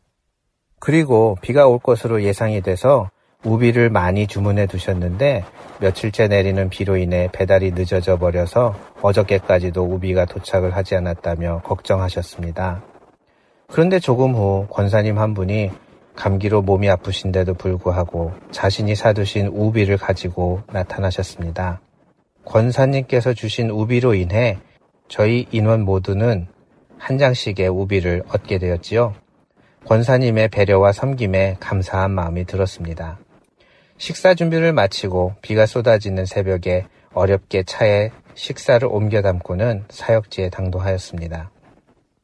그리고 0.79 1.37
비가 1.41 1.67
올 1.67 1.79
것으로 1.79 2.23
예상이 2.23 2.61
돼서 2.61 3.09
우비를 3.45 3.89
많이 3.89 4.27
주문해 4.27 4.65
두셨는데 4.65 5.43
며칠째 5.79 6.27
내리는 6.27 6.69
비로 6.69 6.97
인해 6.97 7.29
배달이 7.31 7.71
늦어져 7.71 8.17
버려서 8.17 8.75
어저께까지도 9.01 9.83
우비가 9.83 10.25
도착을 10.25 10.75
하지 10.75 10.95
않았다며 10.95 11.61
걱정하셨습니다. 11.63 12.83
그런데 13.67 13.99
조금 13.99 14.33
후 14.33 14.67
권사님 14.69 15.19
한 15.19 15.33
분이 15.33 15.71
감기로 16.15 16.61
몸이 16.61 16.89
아프신데도 16.89 17.55
불구하고 17.55 18.31
자신이 18.51 18.95
사두신 18.95 19.47
우비를 19.47 19.97
가지고 19.97 20.61
나타나셨습니다. 20.71 21.81
권사님께서 22.45 23.33
주신 23.33 23.69
우비로 23.69 24.13
인해 24.15 24.57
저희 25.07 25.45
인원 25.51 25.81
모두는 25.81 26.47
한 26.97 27.17
장씩의 27.17 27.67
우비를 27.67 28.23
얻게 28.29 28.57
되었지요. 28.57 29.13
권사님의 29.85 30.47
배려와 30.49 30.93
섬김에 30.93 31.57
감사한 31.59 32.11
마음이 32.11 32.45
들었습니다. 32.45 33.19
식사 33.97 34.33
준비를 34.33 34.73
마치고 34.73 35.35
비가 35.41 35.65
쏟아지는 35.65 36.25
새벽에 36.25 36.85
어렵게 37.13 37.63
차에 37.63 38.11
식사를 38.33 38.85
옮겨 38.87 39.21
담고는 39.21 39.85
사역지에 39.89 40.49
당도하였습니다. 40.49 41.49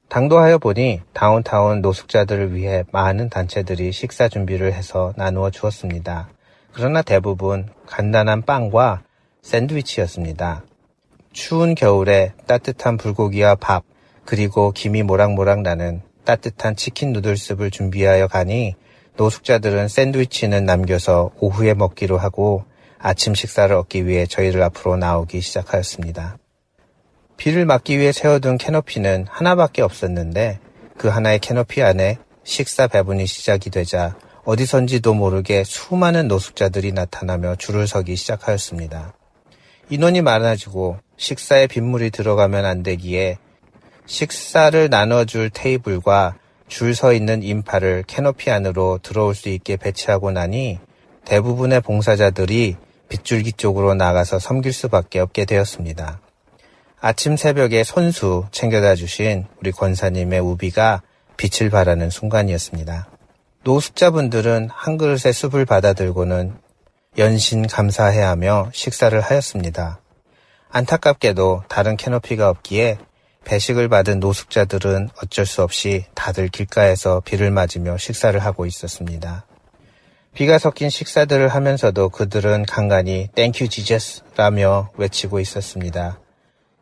당도하여 0.09 0.57
보니 0.57 0.99
다운타운 1.13 1.81
노숙자들을 1.81 2.53
위해 2.53 2.83
많은 2.91 3.29
단체들이 3.29 3.93
식사 3.93 4.27
준비를 4.27 4.73
해서 4.73 5.13
나누어 5.15 5.49
주었습니다. 5.49 6.29
그러나 6.73 7.01
대부분 7.01 7.69
간단한 7.87 8.41
빵과 8.41 9.03
샌드위치였습니다. 9.41 10.63
추운 11.31 11.75
겨울에 11.75 12.33
따뜻한 12.45 12.97
불고기와 12.97 13.55
밥, 13.55 13.85
그리고 14.25 14.71
김이 14.71 15.03
모락모락 15.03 15.61
나는 15.61 16.01
따뜻한 16.25 16.75
치킨 16.75 17.13
누들숲을 17.13 17.71
준비하여 17.71 18.27
가니 18.27 18.75
노숙자들은 19.21 19.87
샌드위치는 19.87 20.65
남겨서 20.65 21.29
오후에 21.39 21.75
먹기로 21.75 22.17
하고 22.17 22.65
아침 22.97 23.35
식사를 23.35 23.75
얻기 23.75 24.07
위해 24.07 24.25
저희들 24.25 24.63
앞으로 24.63 24.97
나오기 24.97 25.41
시작하였습니다. 25.41 26.39
비를 27.37 27.65
막기 27.65 27.99
위해 27.99 28.11
세워둔 28.11 28.57
캐노피는 28.57 29.27
하나밖에 29.29 29.83
없었는데 29.83 30.59
그 30.97 31.07
하나의 31.07 31.37
캐노피 31.37 31.83
안에 31.83 32.17
식사 32.43 32.87
배분이 32.87 33.27
시작이 33.27 33.69
되자 33.69 34.17
어디선지도 34.43 35.13
모르게 35.13 35.63
수많은 35.63 36.27
노숙자들이 36.27 36.91
나타나며 36.91 37.57
줄을 37.57 37.87
서기 37.87 38.15
시작하였습니다. 38.15 39.13
인원이 39.91 40.21
많아지고 40.21 40.97
식사에 41.17 41.67
빗물이 41.67 42.09
들어가면 42.09 42.65
안 42.65 42.81
되기에 42.81 43.37
식사를 44.07 44.89
나눠줄 44.89 45.51
테이블과 45.51 46.40
줄 46.71 46.95
서 46.95 47.11
있는 47.11 47.43
인파를 47.43 48.05
캐노피 48.07 48.49
안으로 48.49 48.97
들어올 49.03 49.35
수 49.35 49.49
있게 49.49 49.75
배치하고 49.75 50.31
나니 50.31 50.79
대부분의 51.25 51.81
봉사자들이 51.81 52.77
빗줄기 53.09 53.51
쪽으로 53.53 53.93
나가서 53.93 54.39
섬길 54.39 54.71
수밖에 54.71 55.19
없게 55.19 55.43
되었습니다. 55.43 56.21
아침 57.01 57.35
새벽에 57.35 57.83
손수 57.83 58.45
챙겨다 58.51 58.95
주신 58.95 59.45
우리 59.59 59.71
권사님의 59.71 60.39
우비가 60.39 61.01
빛을 61.35 61.69
발하는 61.69 62.09
순간이었습니다. 62.09 63.09
노숙자분들은 63.63 64.69
한 64.71 64.97
그릇의 64.97 65.33
숲을 65.33 65.65
받아들고는 65.65 66.55
연신 67.17 67.67
감사해 67.67 68.21
하며 68.21 68.69
식사를 68.71 69.19
하였습니다. 69.19 69.99
안타깝게도 70.69 71.63
다른 71.67 71.97
캐노피가 71.97 72.47
없기에 72.49 72.97
배식을 73.45 73.89
받은 73.89 74.19
노숙자들은 74.19 75.09
어쩔 75.21 75.45
수 75.45 75.63
없이 75.63 76.05
다들 76.15 76.47
길가에서 76.47 77.21
비를 77.21 77.51
맞으며 77.51 77.97
식사를 77.97 78.39
하고 78.39 78.65
있었습니다. 78.65 79.45
비가 80.33 80.57
섞인 80.57 80.89
식사들을 80.89 81.49
하면서도 81.49 82.09
그들은 82.09 82.65
간간히 82.65 83.27
Thank 83.35 83.67
you 83.67 83.94
Jesus라며 83.94 84.91
외치고 84.95 85.39
있었습니다. 85.41 86.19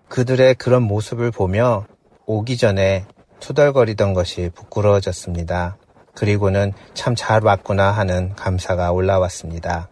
그들의 0.08 0.56
그런 0.56 0.84
모습을 0.84 1.32
보며 1.32 1.86
오기 2.26 2.58
전에 2.58 3.06
투덜거리던 3.40 4.14
것이 4.14 4.52
부끄러워졌습니다. 4.54 5.78
그리고는 6.14 6.74
참 6.94 7.16
잘 7.16 7.44
왔구나 7.44 7.92
하는 7.92 8.36
감사가 8.36 8.92
올라왔습니다. 8.92 9.90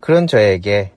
그런 0.00 0.26
저에게 0.26 0.92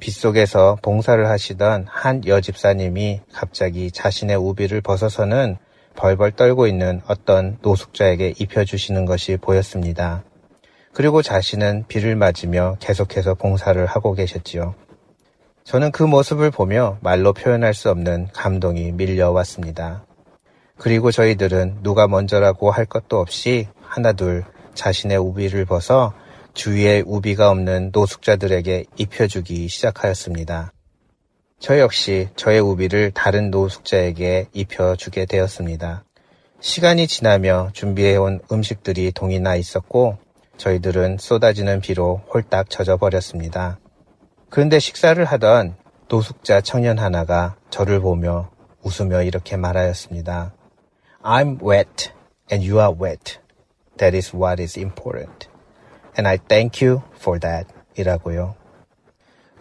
빗속에서 0.00 0.78
봉사를 0.82 1.28
하시던 1.28 1.86
한 1.88 2.26
여집사님이 2.26 3.20
갑자기 3.32 3.90
자신의 3.90 4.36
우비를 4.36 4.80
벗어서는 4.80 5.56
벌벌 5.96 6.32
떨고 6.32 6.66
있는 6.66 7.00
어떤 7.06 7.58
노숙자에게 7.62 8.34
입혀주시는 8.38 9.04
것이 9.04 9.36
보였습니다. 9.36 10.24
그리고 10.92 11.22
자신은 11.22 11.84
비를 11.88 12.16
맞으며 12.16 12.76
계속해서 12.80 13.34
봉사를 13.34 13.84
하고 13.86 14.14
계셨지요. 14.14 14.74
저는 15.64 15.92
그 15.92 16.02
모습을 16.02 16.50
보며 16.50 16.98
말로 17.00 17.32
표현할 17.32 17.74
수 17.74 17.90
없는 17.90 18.28
감동이 18.32 18.92
밀려왔습니다. 18.92 20.04
그리고 20.76 21.10
저희들은 21.10 21.78
누가 21.82 22.06
먼저라고 22.06 22.70
할 22.70 22.84
것도 22.84 23.18
없이 23.18 23.68
하나둘 23.80 24.44
자신의 24.74 25.18
우비를 25.18 25.64
벗어 25.64 26.12
주위에 26.54 27.02
우비가 27.04 27.50
없는 27.50 27.90
노숙자들에게 27.92 28.84
입혀주기 28.96 29.68
시작하였습니다. 29.68 30.72
저 31.58 31.78
역시 31.78 32.28
저의 32.36 32.60
우비를 32.60 33.10
다른 33.10 33.50
노숙자에게 33.50 34.46
입혀주게 34.52 35.26
되었습니다. 35.26 36.04
시간이 36.60 37.06
지나며 37.06 37.70
준비해온 37.72 38.40
음식들이 38.50 39.12
동이 39.12 39.40
나 39.40 39.56
있었고 39.56 40.16
저희들은 40.56 41.18
쏟아지는 41.18 41.80
비로 41.80 42.22
홀딱 42.32 42.70
젖어 42.70 42.96
버렸습니다. 42.96 43.78
그런데 44.48 44.78
식사를 44.78 45.22
하던 45.24 45.76
노숙자 46.08 46.60
청년 46.60 46.98
하나가 46.98 47.56
저를 47.70 48.00
보며 48.00 48.50
웃으며 48.82 49.22
이렇게 49.22 49.56
말하였습니다. 49.56 50.54
I'm 51.22 51.60
wet 51.62 52.12
and 52.52 52.70
you 52.70 52.80
are 52.80 52.94
wet. 52.94 53.38
That 53.96 54.16
is 54.16 54.34
what 54.34 54.62
is 54.62 54.78
important. 54.78 55.53
And 56.18 56.28
I 56.28 56.38
thank 56.38 56.86
you 56.86 57.02
for 57.16 57.38
that. 57.40 57.68
이라고요. 57.96 58.54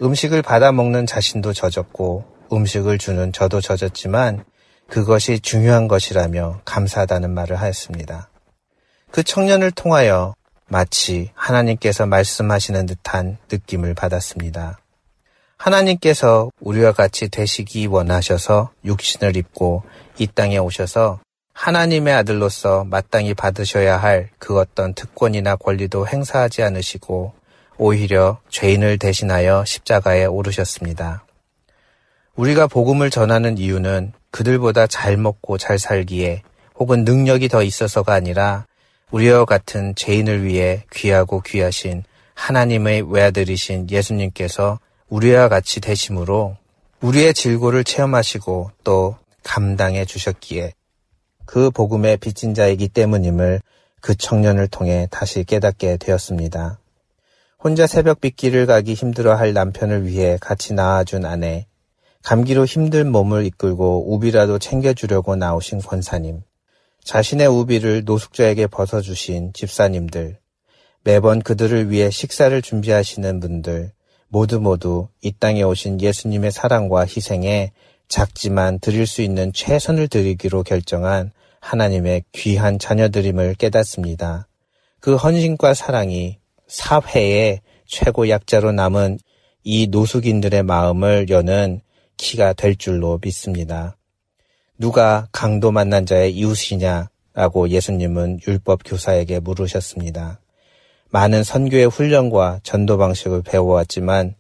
음식을 0.02 0.42
받아 0.42 0.72
먹는 0.72 1.06
자신도 1.06 1.54
젖었고 1.54 2.26
음식을 2.52 2.98
주는 2.98 3.32
저도 3.32 3.62
젖었지만 3.62 4.44
그것이 4.90 5.40
중요한 5.40 5.88
것이라며 5.88 6.62
감사하다는 6.66 7.32
말을 7.32 7.56
하였습니다. 7.56 8.30
그 9.12 9.24
청년을 9.24 9.72
통하여 9.72 10.34
마치 10.68 11.32
하나님께서 11.36 12.06
말씀하시는 12.06 12.86
듯한 12.86 13.38
느낌을 13.52 13.94
받았습니다. 13.94 14.80
하나님께서 15.58 16.50
우리와 16.60 16.92
같이 16.92 17.30
되시기 17.30 17.86
원하셔서 17.86 18.72
육신을 18.84 19.38
입고 19.38 19.84
이 20.18 20.28
땅에 20.28 20.58
오셔서 20.58 21.20
하나님의 21.54 22.14
아들로서 22.14 22.84
마땅히 22.84 23.34
받으셔야 23.34 23.98
할 23.98 24.30
그 24.40 24.60
어떤 24.60 24.94
특권이나 24.94 25.56
권리도 25.56 26.08
행사하지 26.08 26.64
않으시고 26.64 27.34
오히려 27.78 28.40
죄인을 28.50 29.00
대신하여 29.00 29.64
십자가에 29.66 30.26
오르셨습니다. 30.26 31.26
우리가 32.36 32.68
복음을 32.68 33.10
전하는 33.10 33.58
이유는 33.58 34.12
그들보다 34.32 34.88
잘 34.88 35.16
먹고 35.16 35.58
잘 35.58 35.80
살기에 35.80 36.42
혹은 36.76 37.06
능력이 37.06 37.48
더 37.48 37.64
있어서가 37.64 38.14
아니라 38.14 38.66
우리와 39.12 39.46
같은 39.46 39.96
죄인을 39.96 40.44
위해 40.44 40.84
귀하고 40.92 41.42
귀하신 41.42 42.04
하나님의 42.34 43.12
외아들이신 43.12 43.90
예수님께서 43.90 44.80
우리와 45.08 45.48
같이 45.48 45.80
되심으로 45.80 46.58
우리의 47.02 47.34
질고를 47.34 47.84
체험하시고 47.84 48.72
또 48.84 49.16
감당해 49.44 50.04
주셨기에 50.04 50.74
그 51.46 51.72
복음의 51.72 52.18
빚진 52.18 52.54
자이기 52.54 52.88
때문임을 52.88 53.62
그 54.02 54.16
청년을 54.16 54.68
통해 54.68 55.08
다시 55.12 55.44
깨닫게 55.44 55.98
되었습니다. 55.98 56.80
혼자 57.64 57.88
새벽 57.88 58.20
빗길을 58.20 58.66
가기 58.66 58.94
힘들어 58.94 59.36
할 59.36 59.54
남편을 59.54 60.06
위해 60.06 60.38
같이 60.42 60.74
나아준 60.74 61.26
아내, 61.26 61.68
감기로 62.22 62.66
힘든 62.66 63.12
몸을 63.12 63.46
이끌고 63.46 64.14
우비라도 64.14 64.60
챙겨주려고 64.60 65.36
나오신 65.36 65.80
권사님, 65.80 66.42
자신의 67.04 67.48
우비를 67.48 68.04
노숙자에게 68.06 68.68
벗어주신 68.68 69.54
집사님들, 69.54 70.40
매번 71.04 71.42
그들을 71.42 71.90
위해 71.90 72.10
식사를 72.10 72.62
준비하시는 72.62 73.40
분들, 73.40 73.92
모두 74.28 74.60
모두 74.60 75.10
이 75.22 75.32
땅에 75.32 75.64
오신 75.64 76.02
예수님의 76.02 76.52
사랑과 76.52 77.02
희생에 77.02 77.72
작지만 78.14 78.78
드릴 78.78 79.08
수 79.08 79.24
있는 79.24 79.52
최선을 79.54 80.08
드리기로 80.08 80.62
결정한 80.62 81.32
하나님의 81.62 82.26
귀한 82.32 82.78
자녀들임을 82.78 83.56
깨닫습니다. 83.56 84.48
그 85.00 85.16
헌신과 85.16 85.74
사랑이 85.74 86.38
사회의 86.68 87.62
최고 87.88 88.30
약자로 88.30 88.72
남은 88.72 89.18
이 89.64 89.88
노숙인들의 89.88 90.62
마음을 90.62 91.30
여는 91.30 91.82
키가 92.18 92.54
될 92.54 92.76
줄로 92.76 93.20
믿습니다. 93.20 93.98
누가 94.78 95.28
강도 95.32 95.72
만난 95.72 96.06
자의 96.06 96.36
이웃이냐라고 96.36 97.70
예수님은 97.70 98.42
율법 98.48 98.82
교사에게 98.86 99.40
물으셨습니다. 99.40 100.40
많은 101.10 101.44
선교의 101.44 101.88
훈련과 101.88 102.60
전도 102.62 103.00
방식을 103.00 103.42
배워왔지만 103.42 104.36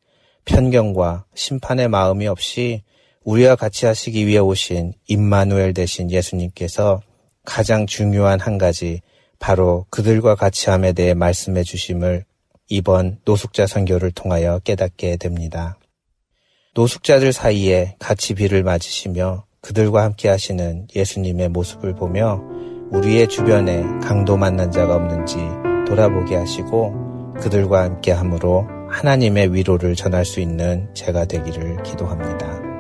편견과 0.46 1.26
심판의 1.34 1.88
마음이 1.88 2.28
없이 2.28 2.84
우리와 3.24 3.56
같이 3.56 3.86
하시기 3.86 4.28
위해 4.28 4.40
오신 4.40 4.94
임마누엘 5.08 5.74
대신 5.74 6.12
예수님께서 6.12 7.02
가장 7.46 7.86
중요한 7.86 8.40
한 8.40 8.58
가지 8.58 9.02
바로 9.40 9.86
그들과 9.90 10.36
같이 10.36 10.70
함에 10.70 10.94
대해 10.94 11.14
말씀해 11.14 11.64
주심을 11.64 12.26
이번 12.70 13.20
노숙자 13.26 13.68
선교를 13.68 14.12
통하여 14.12 14.60
깨닫게 14.60 15.18
됩니다. 15.18 15.78
노숙자들 16.76 17.34
사이에 17.34 17.96
같이 18.00 18.34
비를 18.34 18.64
맞으시며 18.64 19.46
그들과 19.62 20.04
함께 20.04 20.28
하시는 20.30 20.88
예수님의 20.96 21.50
모습을 21.50 21.96
보며 21.96 22.42
우리의 22.92 23.28
주변에 23.28 23.84
강도 24.02 24.38
만난 24.38 24.72
자가 24.72 24.96
없는지 24.96 25.36
돌아보게 25.88 26.36
하시고 26.36 27.34
그들과 27.40 27.84
함께 27.84 28.12
함으로 28.12 28.68
하나님의 28.90 29.54
위로를 29.54 29.96
전할 29.96 30.26
수 30.26 30.40
있는 30.40 30.94
제가 30.94 31.26
되기를 31.26 31.84
기도합니다. 31.84 32.73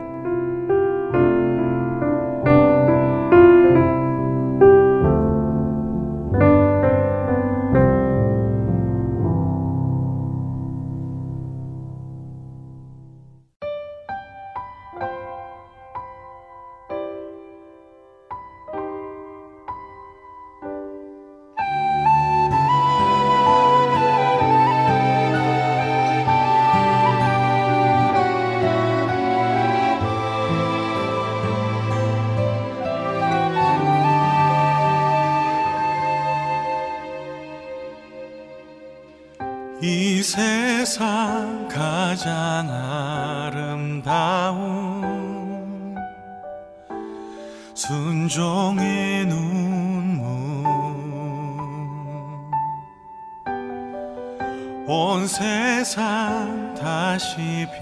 놀랍 57.37 57.81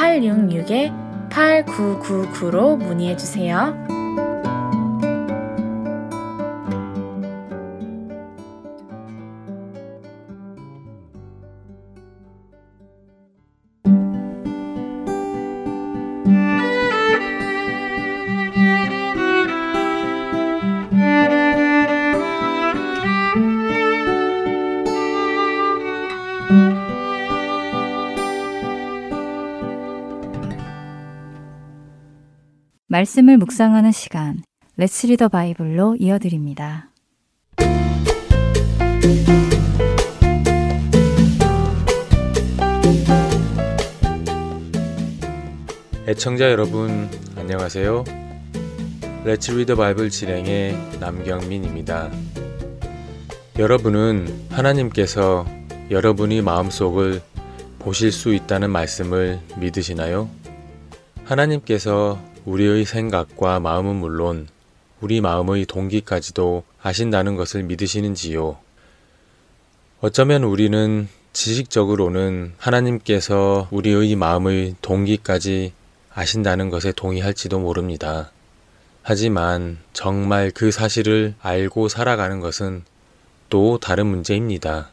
866-8999로 0.00 2.78
문의해 2.78 3.16
주세요. 3.16 3.74
말씀을 33.00 33.38
묵상하는 33.38 33.92
시간, 33.92 34.42
Let's 34.76 35.06
Read 35.06 35.19
the 35.19 35.28
Bible로 35.28 35.96
이어드립니다. 35.98 36.90
애청자 46.06 46.50
여러분, 46.50 47.08
안녕하세요. 47.36 48.04
Let's 49.24 49.52
Read 49.52 49.66
the 49.66 49.76
Bible 49.76 50.10
진행의 50.10 50.98
남경민입니다. 51.00 52.10
여러분은 53.58 54.48
하나님께서 54.50 55.46
여러분이 55.90 56.42
마음속을 56.42 57.22
보실 57.78 58.12
수 58.12 58.34
있다는 58.34 58.70
말씀을 58.70 59.40
믿으시나요? 59.56 60.28
하나님께서 61.24 62.18
우리의 62.50 62.84
생각과 62.84 63.60
마음은 63.60 63.94
물론 63.94 64.48
우리 65.00 65.20
마음의 65.20 65.66
동기까지도 65.66 66.64
아신다는 66.82 67.36
것을 67.36 67.62
믿으시는지요? 67.62 68.58
어쩌면 70.00 70.42
우리는 70.42 71.08
지식적으로는 71.32 72.54
하나님께서 72.58 73.68
우리의 73.70 74.16
마음의 74.16 74.74
동기까지 74.82 75.72
아신다는 76.12 76.70
것에 76.70 76.90
동의할지도 76.90 77.60
모릅니다. 77.60 78.32
하지만 79.02 79.78
정말 79.92 80.50
그 80.50 80.72
사실을 80.72 81.34
알고 81.40 81.88
살아가는 81.88 82.40
것은 82.40 82.82
또 83.48 83.78
다른 83.78 84.06
문제입니다. 84.06 84.90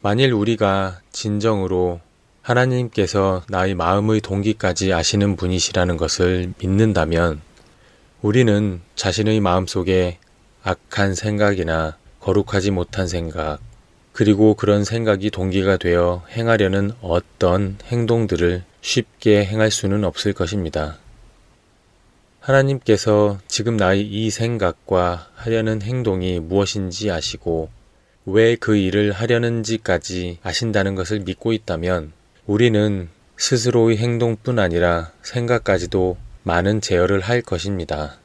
만일 0.00 0.32
우리가 0.32 1.00
진정으로 1.10 2.00
하나님께서 2.48 3.42
나의 3.50 3.74
마음의 3.74 4.22
동기까지 4.22 4.94
아시는 4.94 5.36
분이시라는 5.36 5.98
것을 5.98 6.54
믿는다면 6.58 7.42
우리는 8.22 8.80
자신의 8.96 9.40
마음 9.40 9.66
속에 9.66 10.18
악한 10.62 11.14
생각이나 11.14 11.98
거룩하지 12.20 12.70
못한 12.70 13.06
생각, 13.06 13.58
그리고 14.12 14.54
그런 14.54 14.82
생각이 14.84 15.30
동기가 15.30 15.76
되어 15.76 16.24
행하려는 16.30 16.92
어떤 17.02 17.76
행동들을 17.84 18.64
쉽게 18.80 19.44
행할 19.44 19.70
수는 19.70 20.04
없을 20.04 20.32
것입니다. 20.32 20.96
하나님께서 22.40 23.38
지금 23.46 23.76
나의 23.76 24.06
이 24.06 24.30
생각과 24.30 25.28
하려는 25.34 25.82
행동이 25.82 26.40
무엇인지 26.40 27.10
아시고 27.10 27.68
왜 28.24 28.56
그 28.56 28.76
일을 28.76 29.12
하려는지까지 29.12 30.38
아신다는 30.42 30.94
것을 30.94 31.20
믿고 31.20 31.52
있다면 31.52 32.12
우리는 32.48 33.10
스스로의 33.36 33.98
행동뿐 33.98 34.58
아니라 34.58 35.12
생각까지도 35.20 36.16
많은 36.44 36.80
제어를 36.80 37.20
할 37.20 37.42
것입니다. 37.42 38.16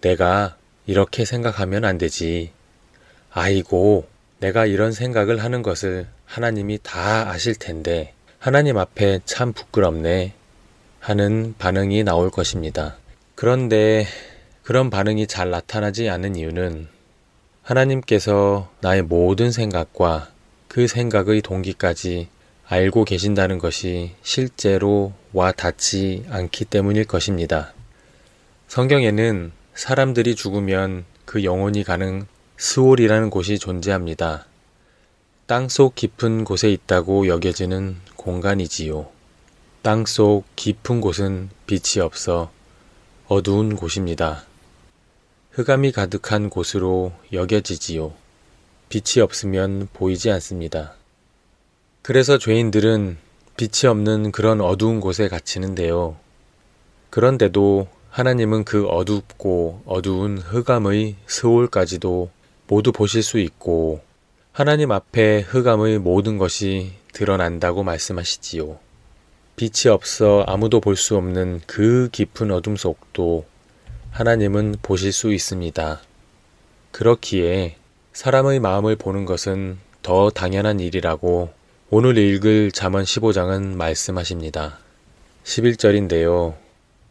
내가 0.00 0.56
이렇게 0.86 1.24
생각하면 1.24 1.84
안 1.84 1.96
되지. 1.96 2.50
아이고, 3.30 4.08
내가 4.40 4.66
이런 4.66 4.90
생각을 4.90 5.40
하는 5.44 5.62
것을 5.62 6.08
하나님이 6.26 6.80
다 6.82 7.30
아실 7.30 7.54
텐데, 7.54 8.12
하나님 8.40 8.76
앞에 8.76 9.20
참 9.24 9.52
부끄럽네. 9.52 10.34
하는 10.98 11.54
반응이 11.56 12.02
나올 12.02 12.32
것입니다. 12.32 12.96
그런데 13.36 14.04
그런 14.64 14.90
반응이 14.90 15.28
잘 15.28 15.50
나타나지 15.50 16.08
않는 16.08 16.34
이유는 16.34 16.88
하나님께서 17.62 18.68
나의 18.80 19.02
모든 19.02 19.52
생각과 19.52 20.32
그 20.66 20.88
생각의 20.88 21.42
동기까지 21.42 22.33
알고 22.74 23.04
계신다는 23.04 23.58
것이 23.58 24.10
실제로 24.24 25.12
와 25.32 25.52
닿지 25.52 26.24
않기 26.28 26.64
때문일 26.64 27.04
것입니다. 27.04 27.72
성경에는 28.66 29.52
사람들이 29.74 30.34
죽으면 30.34 31.04
그 31.24 31.44
영혼이 31.44 31.84
가는 31.84 32.26
스올이라는 32.56 33.30
곳이 33.30 33.60
존재합니다. 33.60 34.46
땅속 35.46 35.94
깊은 35.94 36.42
곳에 36.42 36.68
있다고 36.68 37.28
여겨지는 37.28 37.96
공간이지요. 38.16 39.08
땅속 39.82 40.44
깊은 40.56 41.00
곳은 41.00 41.50
빛이 41.66 42.02
없어 42.02 42.50
어두운 43.28 43.76
곳입니다. 43.76 44.46
흑암이 45.52 45.92
가득한 45.92 46.50
곳으로 46.50 47.12
여겨지지요. 47.32 48.14
빛이 48.88 49.22
없으면 49.22 49.88
보이지 49.92 50.32
않습니다. 50.32 50.96
그래서 52.04 52.36
죄인들은 52.36 53.16
빛이 53.56 53.88
없는 53.88 54.30
그런 54.30 54.60
어두운 54.60 55.00
곳에 55.00 55.26
갇히는데요. 55.26 56.16
그런데도 57.08 57.88
하나님은 58.10 58.64
그 58.64 58.86
어둡고 58.86 59.84
어두운 59.86 60.36
흑암의 60.36 61.14
스올까지도 61.26 62.28
모두 62.66 62.92
보실 62.92 63.22
수 63.22 63.38
있고 63.38 64.02
하나님 64.52 64.92
앞에 64.92 65.46
흑암의 65.48 66.00
모든 66.00 66.36
것이 66.36 66.92
드러난다고 67.14 67.82
말씀하시지요. 67.82 68.78
빛이 69.56 69.90
없어 69.90 70.44
아무도 70.46 70.80
볼 70.80 70.96
수 70.96 71.16
없는 71.16 71.62
그 71.66 72.10
깊은 72.12 72.50
어둠 72.50 72.76
속도 72.76 73.46
하나님은 74.10 74.76
보실 74.82 75.10
수 75.10 75.32
있습니다. 75.32 76.02
그렇기에 76.90 77.76
사람의 78.12 78.60
마음을 78.60 78.94
보는 78.94 79.24
것은 79.24 79.78
더 80.02 80.28
당연한 80.28 80.80
일이라고 80.80 81.63
오늘 81.96 82.18
읽을 82.18 82.72
잠언 82.72 83.04
15장은 83.04 83.76
말씀하십니다. 83.76 84.80
11절인데요. 85.44 86.56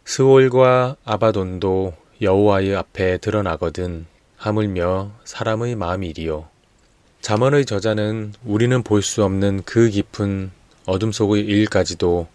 스올과 0.03 0.97
아바돈도 1.05 1.93
여호와의 2.21 2.75
앞에 2.75 3.19
드러나거든 3.19 4.05
하물며 4.35 5.11
사람의 5.23 5.77
마음이리요. 5.77 6.49
잠언의 7.21 7.65
저자는 7.65 8.33
우리는 8.43 8.83
볼 8.83 9.01
수 9.01 9.23
없는 9.23 9.61
그 9.63 9.87
깊은 9.87 10.51
어둠 10.85 11.13
속의 11.13 11.45
일까지도 11.45 12.27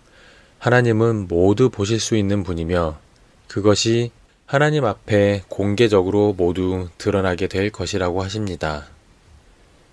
하나님은 0.58 1.28
모두 1.28 1.68
보실 1.68 2.00
수 2.00 2.16
있는 2.16 2.44
분이며 2.44 2.98
그것이 3.46 4.10
하나님 4.46 4.86
앞에 4.86 5.42
공개적으로 5.50 6.32
모두 6.32 6.88
드러나게 6.96 7.46
될 7.46 7.68
것이라고 7.68 8.22
하십니다. 8.22 8.86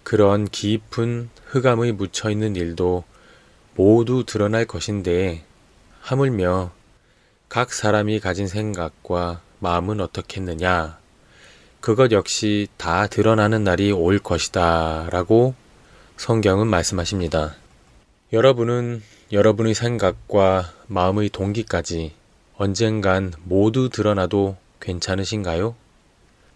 그런 0.05 0.47
깊은 0.47 1.31
흑암의 1.47 1.93
묻혀 1.93 2.29
있는 2.29 2.55
일도 2.55 3.03
모두 3.73 4.23
드러날 4.23 4.65
것인데 4.65 5.43
하물며 5.99 6.71
각 7.49 7.73
사람이 7.73 8.19
가진 8.19 8.47
생각과 8.47 9.41
마음은 9.57 9.99
어떻겠느냐. 10.01 10.99
그것 11.81 12.11
역시 12.11 12.67
다 12.77 13.07
드러나는 13.07 13.63
날이 13.63 13.91
올 13.91 14.19
것이다. 14.19 15.07
라고 15.09 15.55
성경은 16.17 16.67
말씀하십니다. 16.67 17.55
여러분은 18.31 19.01
여러분의 19.31 19.73
생각과 19.73 20.71
마음의 20.85 21.29
동기까지 21.29 22.13
언젠간 22.57 23.33
모두 23.43 23.89
드러나도 23.89 24.55
괜찮으신가요? 24.81 25.75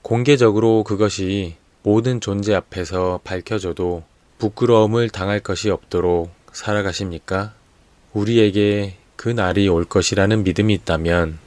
공개적으로 0.03 0.83
그것이 0.83 1.57
모든 1.82 2.19
존재 2.19 2.53
앞에서 2.53 3.21
밝혀져도 3.23 4.03
부끄러움을 4.38 5.09
당할 5.09 5.39
것이 5.39 5.69
없도록 5.69 6.30
살아가십니까? 6.51 7.53
우리에게 8.13 8.97
그 9.15 9.30
날이 9.30 9.67
올 9.67 9.86
것이라는 9.86 10.43
믿음이 10.43 10.73
있다면 10.73 11.39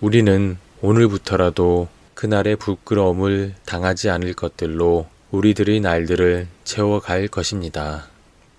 우리는 0.00 0.58
오늘부터라도 0.80 1.88
그날의 2.14 2.56
부끄러움을 2.56 3.54
당하지 3.66 4.10
않을 4.10 4.34
것들로 4.34 5.06
우리들의 5.30 5.80
날들을 5.80 6.48
채워갈 6.64 7.28
것입니다. 7.28 8.08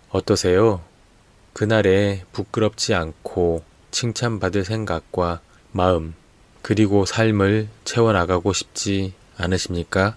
어떠세요? 0.10 0.82
그날에 1.54 2.24
부끄럽지 2.32 2.94
않고 2.94 3.64
칭찬받을 3.92 4.64
생각과 4.64 5.42
마음, 5.72 6.14
그리고 6.62 7.06
삶을 7.06 7.68
채워나가고 7.84 8.54
싶지 8.54 9.14
않으십니까? 9.38 10.16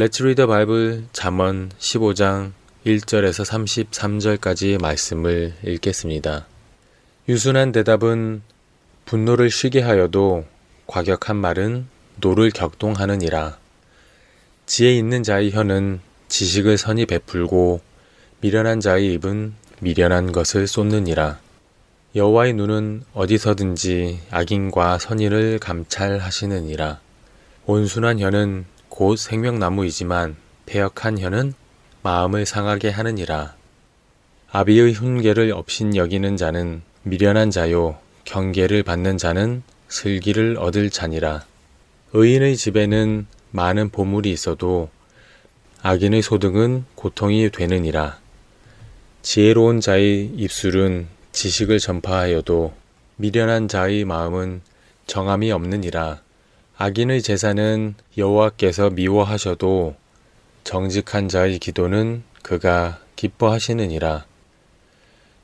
Let's 0.00 0.18
read 0.22 0.36
the 0.36 0.46
Bible 0.46 1.04
잠언 1.12 1.68
15장 1.78 2.52
1절에서 2.86 3.44
33절까지의 3.44 4.80
말씀을 4.80 5.52
읽겠습니다. 5.62 6.46
유순한 7.28 7.70
대답은 7.70 8.40
분노를 9.04 9.50
쉬게 9.50 9.82
하여도 9.82 10.46
과격한 10.86 11.36
말은 11.36 11.86
노를 12.16 12.50
격동하느니라. 12.50 13.58
지혜 14.64 14.96
있는 14.96 15.22
자의 15.22 15.50
혀는 15.52 16.00
지식을 16.28 16.78
선히 16.78 17.04
베풀고 17.04 17.82
미련한 18.40 18.80
자의 18.80 19.12
입은 19.12 19.52
미련한 19.80 20.32
것을 20.32 20.66
쏟느니라. 20.66 21.40
여호와의 22.16 22.54
눈은 22.54 23.02
어디서든지 23.12 24.20
악인과 24.30 24.98
선인을 24.98 25.58
감찰하시느니라. 25.58 27.00
온순한 27.66 28.18
혀는 28.18 28.64
곧 29.00 29.16
생명나무이지만 29.16 30.36
폐역한 30.66 31.18
혀는 31.18 31.54
마음을 32.02 32.44
상하게 32.44 32.90
하느니라. 32.90 33.54
아비의 34.52 34.92
훈계를 34.92 35.52
없인 35.52 35.96
여기는 35.96 36.36
자는 36.36 36.82
미련한 37.04 37.50
자요 37.50 37.98
경계를 38.26 38.82
받는 38.82 39.16
자는 39.16 39.62
슬기를 39.88 40.58
얻을 40.58 40.90
자니라. 40.90 41.46
의인의 42.12 42.58
집에는 42.58 43.26
많은 43.52 43.88
보물이 43.88 44.30
있어도 44.32 44.90
악인의 45.80 46.20
소득은 46.20 46.84
고통이 46.94 47.48
되느니라. 47.48 48.18
지혜로운 49.22 49.80
자의 49.80 50.26
입술은 50.26 51.06
지식을 51.32 51.78
전파하여도 51.78 52.74
미련한 53.16 53.66
자의 53.66 54.04
마음은 54.04 54.60
정함이 55.06 55.52
없느니라. 55.52 56.20
악인의 56.82 57.20
제사는 57.20 57.94
여호와께서 58.16 58.88
미워하셔도 58.88 59.96
정직한 60.64 61.28
자의 61.28 61.58
기도는 61.58 62.22
그가 62.42 63.00
기뻐하시느니라. 63.16 64.24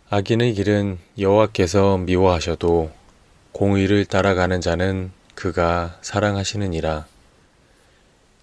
악인의 0.08 0.54
길은 0.54 0.96
여호와께서 1.18 1.98
미워하셔도 1.98 2.90
공의를 3.52 4.06
따라가는 4.06 4.62
자는 4.62 5.10
그가 5.34 5.98
사랑하시느니라. 6.00 7.06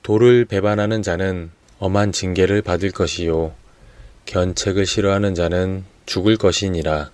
도를 0.04 0.46
배반하는 0.46 1.02
자는 1.02 1.50
엄한 1.80 2.12
징계를 2.12 2.62
받을 2.62 2.92
것이요 2.92 3.56
견책을 4.28 4.86
싫어하는 4.86 5.34
자는 5.34 5.84
죽을 6.06 6.38
것이니라. 6.38 7.10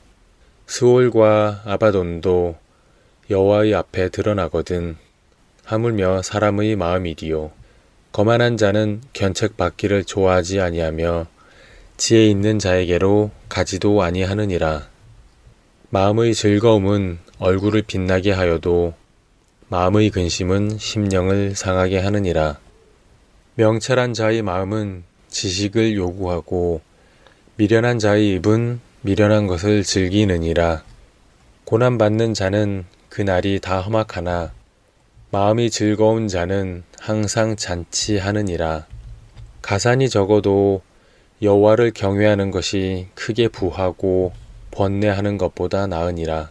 스올과 0.67 1.61
아바돈도 1.63 2.57
여호와의 3.29 3.75
앞에 3.75 4.09
드러나거든 4.09 4.97
하물며 5.69 6.23
사람의 6.23 6.77
마음이디요. 6.77 7.51
거만한 8.11 8.57
자는 8.57 9.01
견책 9.13 9.55
받기를 9.55 10.03
좋아하지 10.03 10.59
아니하며 10.59 11.27
지혜 11.95 12.25
있는 12.25 12.57
자에게로 12.57 13.29
가지도 13.49 14.01
아니하느니라. 14.01 14.87
마음의 15.91 16.33
즐거움은 16.33 17.19
얼굴을 17.37 17.83
빛나게 17.83 18.31
하여도 18.31 18.95
마음의 19.67 20.09
근심은 20.09 20.79
심령을 20.79 21.55
상하게 21.55 21.99
하느니라. 21.99 22.57
명철한 23.53 24.15
자의 24.15 24.41
마음은 24.41 25.03
지식을 25.27 25.95
요구하고 25.95 26.81
미련한 27.57 27.99
자의 27.99 28.33
입은 28.33 28.79
미련한 29.01 29.45
것을 29.45 29.83
즐기느니라. 29.83 30.83
고난받는 31.65 32.33
자는 32.33 32.85
그날이 33.09 33.59
다 33.59 33.81
험악하나 33.81 34.51
마음이 35.31 35.69
즐거운 35.69 36.27
자는 36.27 36.81
항상 36.99 37.55
잔치하느니라. 37.55 38.87
가산이 39.61 40.09
적어도 40.09 40.81
여호와를 41.43 41.91
경외하는 41.91 42.49
것이 42.49 43.05
크게 43.13 43.47
부하고 43.47 44.33
번뇌하는 44.71 45.37
것보다 45.37 45.85
나으니라. 45.85 46.49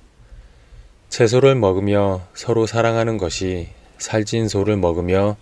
채소를 1.09 1.57
먹으며 1.57 2.29
서로 2.35 2.67
사랑하는 2.67 3.19
것이 3.19 3.67
살찐 3.99 4.47
소를 4.47 4.77
먹으며 4.77 5.37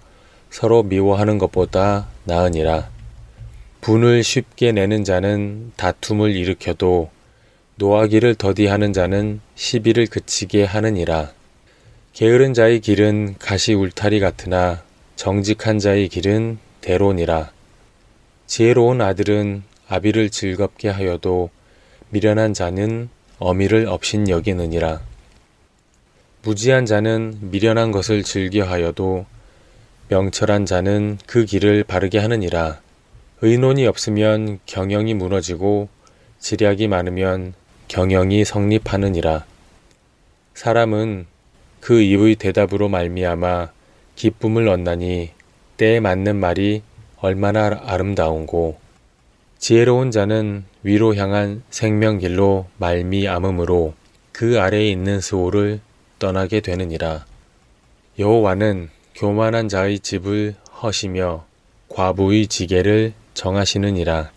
서로 0.48 0.82
미워하는 0.82 1.36
것보다 1.36 2.08
나으니라. 2.24 2.88
분을 3.82 4.22
쉽게 4.22 4.72
내는 4.72 5.04
자는 5.04 5.72
다툼을 5.76 6.34
일으켜도 6.34 7.10
노하기를 7.74 8.36
더디하는 8.36 8.94
자는 8.94 9.42
시비를 9.56 10.06
그치게 10.06 10.64
하느니라. 10.64 11.35
게으른 12.16 12.54
자의 12.54 12.80
길은 12.80 13.34
가시 13.38 13.74
울타리 13.74 14.20
같으나 14.20 14.82
정직한 15.16 15.78
자의 15.78 16.08
길은 16.08 16.56
대론이라. 16.80 17.52
지혜로운 18.46 19.02
아들은 19.02 19.62
아비를 19.86 20.30
즐겁게 20.30 20.88
하여도 20.88 21.50
미련한 22.08 22.54
자는 22.54 23.10
어미를 23.38 23.86
업신 23.86 24.30
여기느니라. 24.30 25.02
무지한 26.40 26.86
자는 26.86 27.36
미련한 27.50 27.92
것을 27.92 28.22
즐겨하여도 28.22 29.26
명철한 30.08 30.64
자는 30.64 31.18
그 31.26 31.44
길을 31.44 31.84
바르게 31.84 32.18
하느니라. 32.18 32.80
의논이 33.42 33.86
없으면 33.86 34.60
경영이 34.64 35.12
무너지고 35.12 35.90
지략이 36.38 36.88
많으면 36.88 37.52
경영이 37.88 38.46
성립하느니라. 38.46 39.44
사람은 40.54 41.26
그 41.86 42.00
입의 42.00 42.34
대답으로 42.34 42.88
말미암아 42.88 43.70
기쁨을 44.16 44.66
얻나니 44.66 45.30
때에 45.76 46.00
맞는 46.00 46.34
말이 46.34 46.82
얼마나 47.20 47.80
아름다운고 47.80 48.76
지혜로운 49.60 50.10
자는 50.10 50.64
위로 50.82 51.14
향한 51.14 51.62
생명길로 51.70 52.66
말미암음으로 52.78 53.94
그 54.32 54.60
아래에 54.60 54.90
있는 54.90 55.20
스오를 55.20 55.78
떠나게 56.18 56.58
되느니라. 56.58 57.24
여호와는 58.18 58.90
교만한 59.14 59.68
자의 59.68 60.00
집을 60.00 60.56
허시며 60.82 61.44
과부의 61.88 62.48
지게를 62.48 63.12
정하시느니라. 63.34 64.32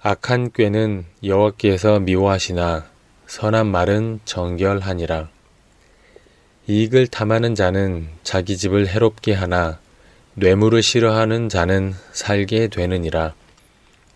악한 0.00 0.50
꾀는 0.52 1.04
여호와께서 1.22 2.00
미워하시나 2.00 2.86
선한 3.28 3.68
말은 3.68 4.18
정결하니라. 4.24 5.31
이익을 6.68 7.08
탐하는 7.08 7.56
자는 7.56 8.06
자기 8.22 8.56
집을 8.56 8.86
해롭게 8.86 9.32
하나 9.32 9.80
뇌물을 10.34 10.80
싫어하는 10.80 11.48
자는 11.48 11.92
살게 12.12 12.68
되느니라. 12.68 13.34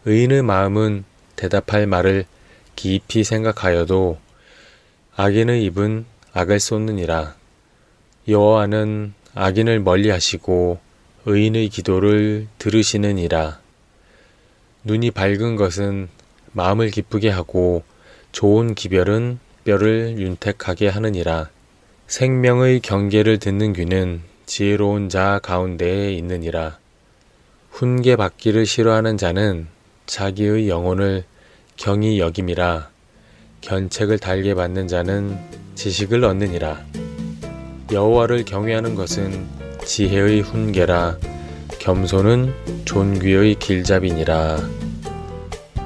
의인의 0.04 0.42
마음은 0.42 1.04
대답할 1.34 1.88
말을 1.88 2.24
깊이 2.76 3.24
생각하여도 3.24 4.18
악인의 5.16 5.64
입은 5.64 6.04
악을 6.34 6.60
쏟느니라. 6.60 7.34
여호와는 8.28 9.14
악인을 9.34 9.80
멀리하시고 9.80 10.78
의인의 11.24 11.68
기도를 11.70 12.46
들으시느니라. 12.58 13.58
눈이 14.84 15.10
밝은 15.10 15.56
것은 15.56 16.08
마음을 16.52 16.90
기쁘게 16.90 17.28
하고 17.28 17.82
좋은 18.30 18.76
기별은 18.76 19.40
뼈를 19.64 20.14
윤택하게 20.18 20.86
하느니라. 20.86 21.55
생명의 22.06 22.78
경계를 22.80 23.38
듣는 23.38 23.72
귀는 23.72 24.20
지혜로운 24.46 25.08
자 25.08 25.40
가운데에 25.42 26.12
있느니라. 26.12 26.78
훈계 27.70 28.14
받기를 28.14 28.64
싫어하는 28.64 29.18
자는 29.18 29.66
자기의 30.06 30.68
영혼을 30.68 31.24
경히 31.76 32.20
여김이라. 32.20 32.90
견책을 33.60 34.20
달게 34.20 34.54
받는 34.54 34.86
자는 34.86 35.36
지식을 35.74 36.24
얻느니라. 36.24 36.86
여호와를 37.90 38.44
경외하는 38.44 38.94
것은 38.94 39.44
지혜의 39.84 40.42
훈계라. 40.42 41.18
겸손은 41.80 42.84
존귀의 42.84 43.56
길잡이니라. 43.56 44.85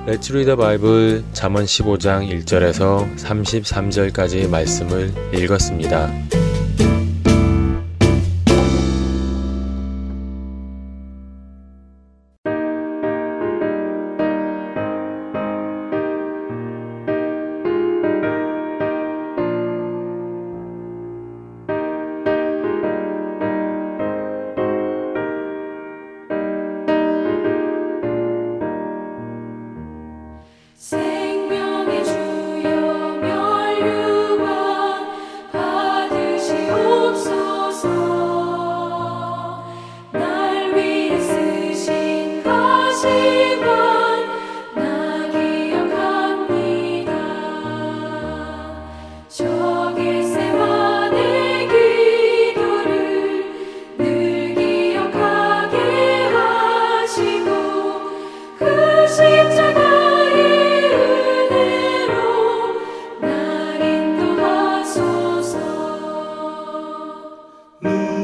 Read 0.07 0.47
the 0.47 0.57
Bible 0.57 1.23
잠언 1.35 1.65
15장 1.65 2.27
1절에서 2.45 3.17
33절까지의 3.17 4.49
말씀을 4.49 5.13
읽었습니다. 5.35 6.11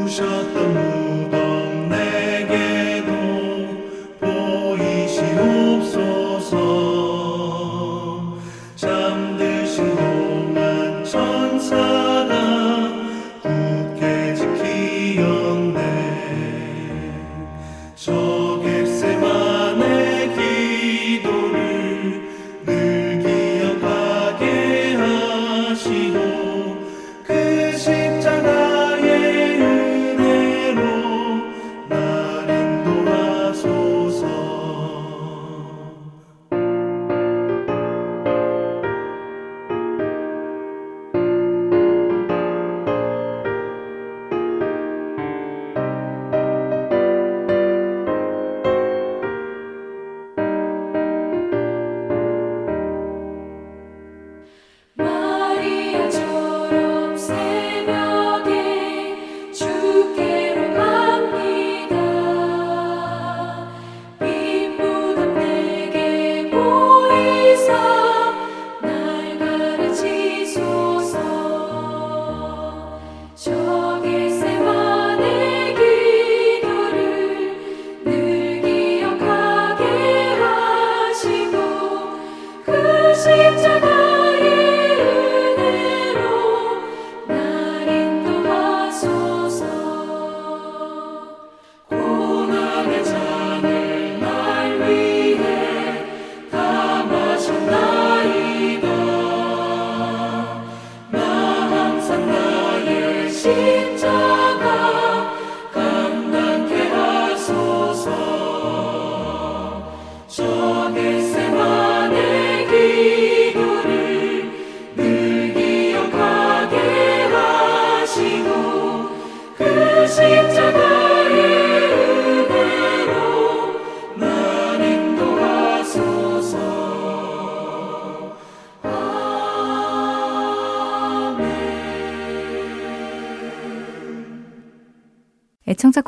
shut 0.08 0.54
the 0.54 0.95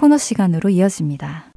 코너 0.09 0.16
시간으로 0.16 0.70
이어집니다. 0.70 1.52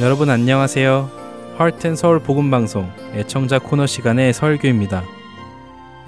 여러분 0.00 0.30
안녕하세요. 0.30 1.10
하트앤 1.56 1.96
서울 1.96 2.20
복음 2.20 2.52
방송 2.52 2.88
애청자 3.14 3.58
코너 3.58 3.84
시간의 3.84 4.32
설교입니다. 4.32 5.02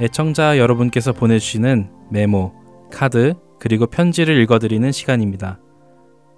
애청자 0.01 0.59
여러분께서 0.59 1.12
보내주시는 1.12 1.90
메모, 2.12 2.53
카드, 2.92 3.34
그리고 3.59 3.88
편지를 3.88 4.40
읽어드리는 4.42 4.92
시간입니다. 4.92 5.59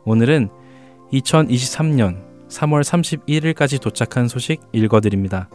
오늘은 0.07 0.49
2023년 1.13 2.49
3월 2.49 2.83
31일까지 2.83 3.83
도착한 3.83 4.29
소식 4.29 4.63
읽어드립니다. 4.73 5.51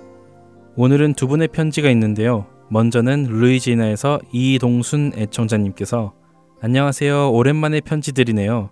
오늘은 0.78 1.16
두 1.16 1.28
분의 1.28 1.50
편지가 1.50 1.90
있는데요. 1.90 2.48
먼저는 2.70 3.24
루이지나에서 3.24 4.22
이동순 4.32 5.12
애청자님께서 5.18 6.14
안녕하세요. 6.62 7.30
오랜만에 7.34 7.82
편지 7.82 8.14
드리네요. 8.14 8.70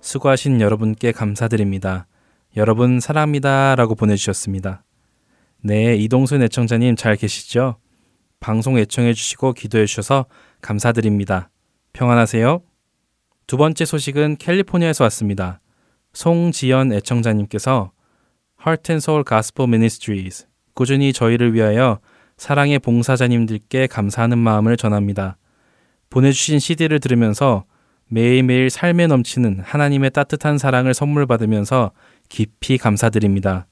수고하신 0.00 0.60
여러분께 0.60 1.10
감사드립니다. 1.10 2.06
여러분 2.56 3.00
사랑합니다. 3.00 3.74
라고 3.74 3.96
보내주셨습니다. 3.96 4.84
네, 5.62 5.96
이동순 5.96 6.40
애청자님 6.42 6.94
잘 6.94 7.16
계시죠? 7.16 7.78
방송 8.38 8.78
애청해 8.78 9.12
주시고 9.12 9.54
기도해 9.54 9.86
주셔서 9.86 10.26
감사드립니다. 10.62 11.50
평안하세요. 11.92 12.62
두 13.48 13.56
번째 13.56 13.84
소식은 13.84 14.36
캘리포니아에서 14.36 15.02
왔습니다. 15.04 15.60
송지연 16.12 16.92
애청자님께서 16.92 17.90
Heart 18.64 18.92
and 18.92 19.02
Soul 19.02 19.24
Gospel 19.28 19.68
Ministries 19.68 20.46
꾸준히 20.74 21.12
저희를 21.12 21.54
위하여 21.54 21.98
사랑의 22.36 22.78
봉사자님들께 22.78 23.86
감사하는 23.86 24.38
마음을 24.38 24.76
전합니다. 24.76 25.36
보내주신 26.08 26.58
CD를 26.58 26.98
들으면서 26.98 27.64
매일매일 28.08 28.70
삶에 28.70 29.06
넘치는 29.06 29.60
하나님의 29.62 30.10
따뜻한 30.10 30.58
사랑을 30.58 30.94
선물 30.94 31.26
받으면서 31.26 31.92
깊이 32.28 32.78
감사드립니다. 32.78 33.66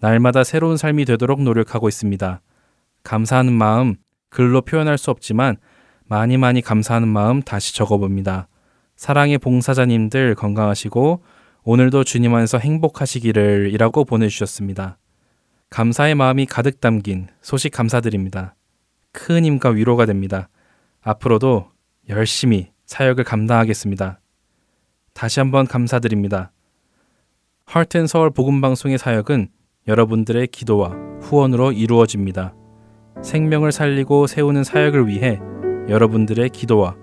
날마다 0.00 0.44
새로운 0.44 0.76
삶이 0.76 1.04
되도록 1.06 1.42
노력하고 1.42 1.88
있습니다. 1.88 2.40
감사하는 3.02 3.52
마음 3.52 3.96
글로 4.28 4.60
표현할 4.60 4.98
수 4.98 5.10
없지만 5.10 5.56
많이 6.04 6.36
많이 6.36 6.60
감사하는 6.60 7.08
마음 7.08 7.42
다시 7.42 7.74
적어봅니다. 7.74 8.48
사랑의 8.96 9.38
봉사자님들 9.38 10.34
건강하시고 10.34 11.22
오늘도 11.62 12.04
주님 12.04 12.34
안에서 12.34 12.58
행복하시기를 12.58 13.70
이라고 13.72 14.04
보내주셨습니다. 14.04 14.98
감사의 15.70 16.16
마음이 16.16 16.46
가득 16.46 16.80
담긴 16.80 17.28
소식 17.40 17.72
감사드립니다. 17.72 18.56
큰 19.12 19.44
힘과 19.44 19.70
위로가 19.70 20.04
됩니다. 20.04 20.48
앞으로도 21.00 21.68
열심히 22.08 22.70
사역을 22.86 23.22
감당하겠습니다. 23.22 24.20
다시 25.14 25.38
한번 25.38 25.66
감사드립니다. 25.66 26.50
하트앤 27.66 28.08
서울 28.08 28.30
복음방송의 28.30 28.98
사역은 28.98 29.48
여러분들의 29.86 30.48
기도와 30.48 30.96
후원으로 31.20 31.70
이루어집니다. 31.70 32.54
생명을 33.22 33.70
살리고 33.70 34.26
세우는 34.26 34.64
사역을 34.64 35.06
위해 35.06 35.38
여러분들의 35.88 36.50
기도와 36.50 36.96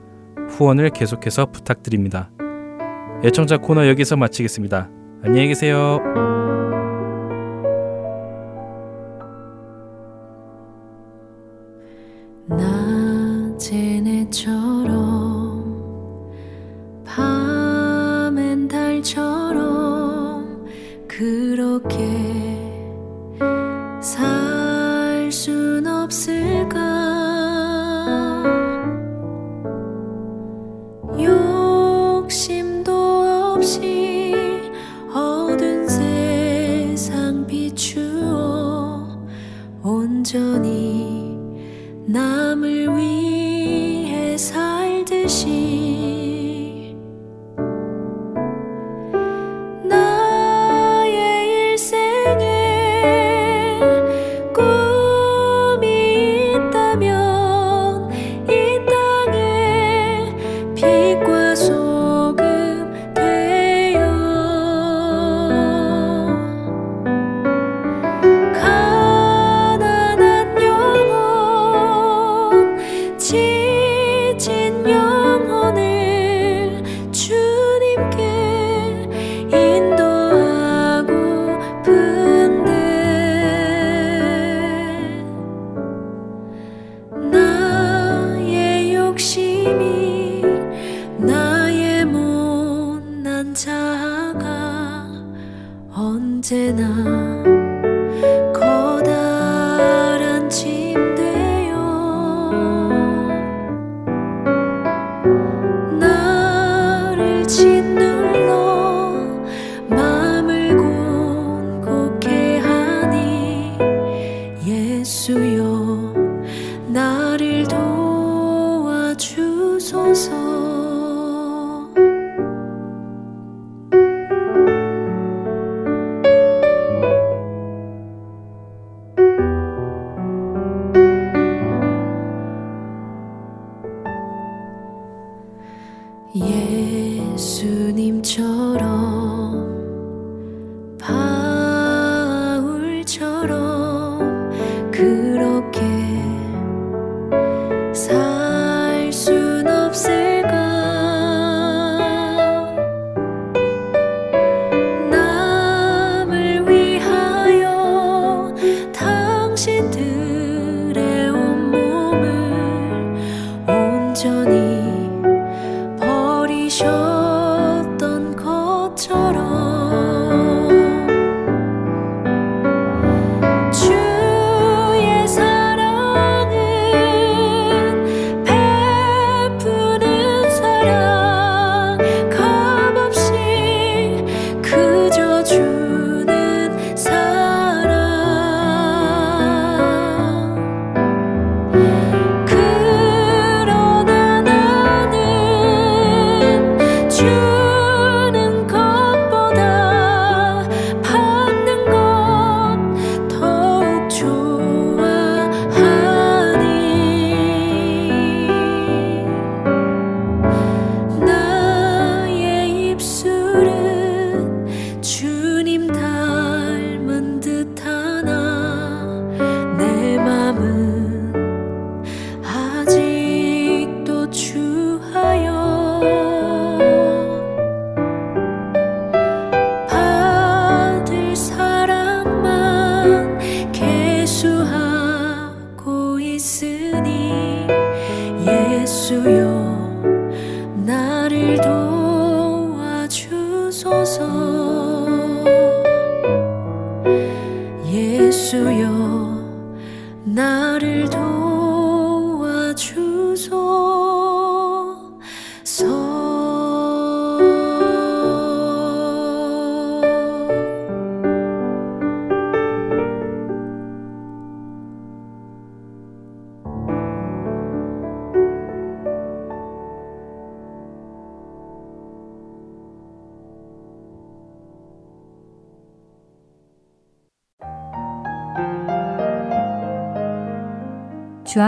후원을 0.49 0.89
계속해서 0.89 1.47
부탁드립니다. 1.47 2.31
애청자 3.23 3.57
코너 3.57 3.87
여기서 3.87 4.17
마치겠습니다. 4.17 4.89
안녕히 5.23 5.47
계세요. 5.47 6.36
그 21.79 22.06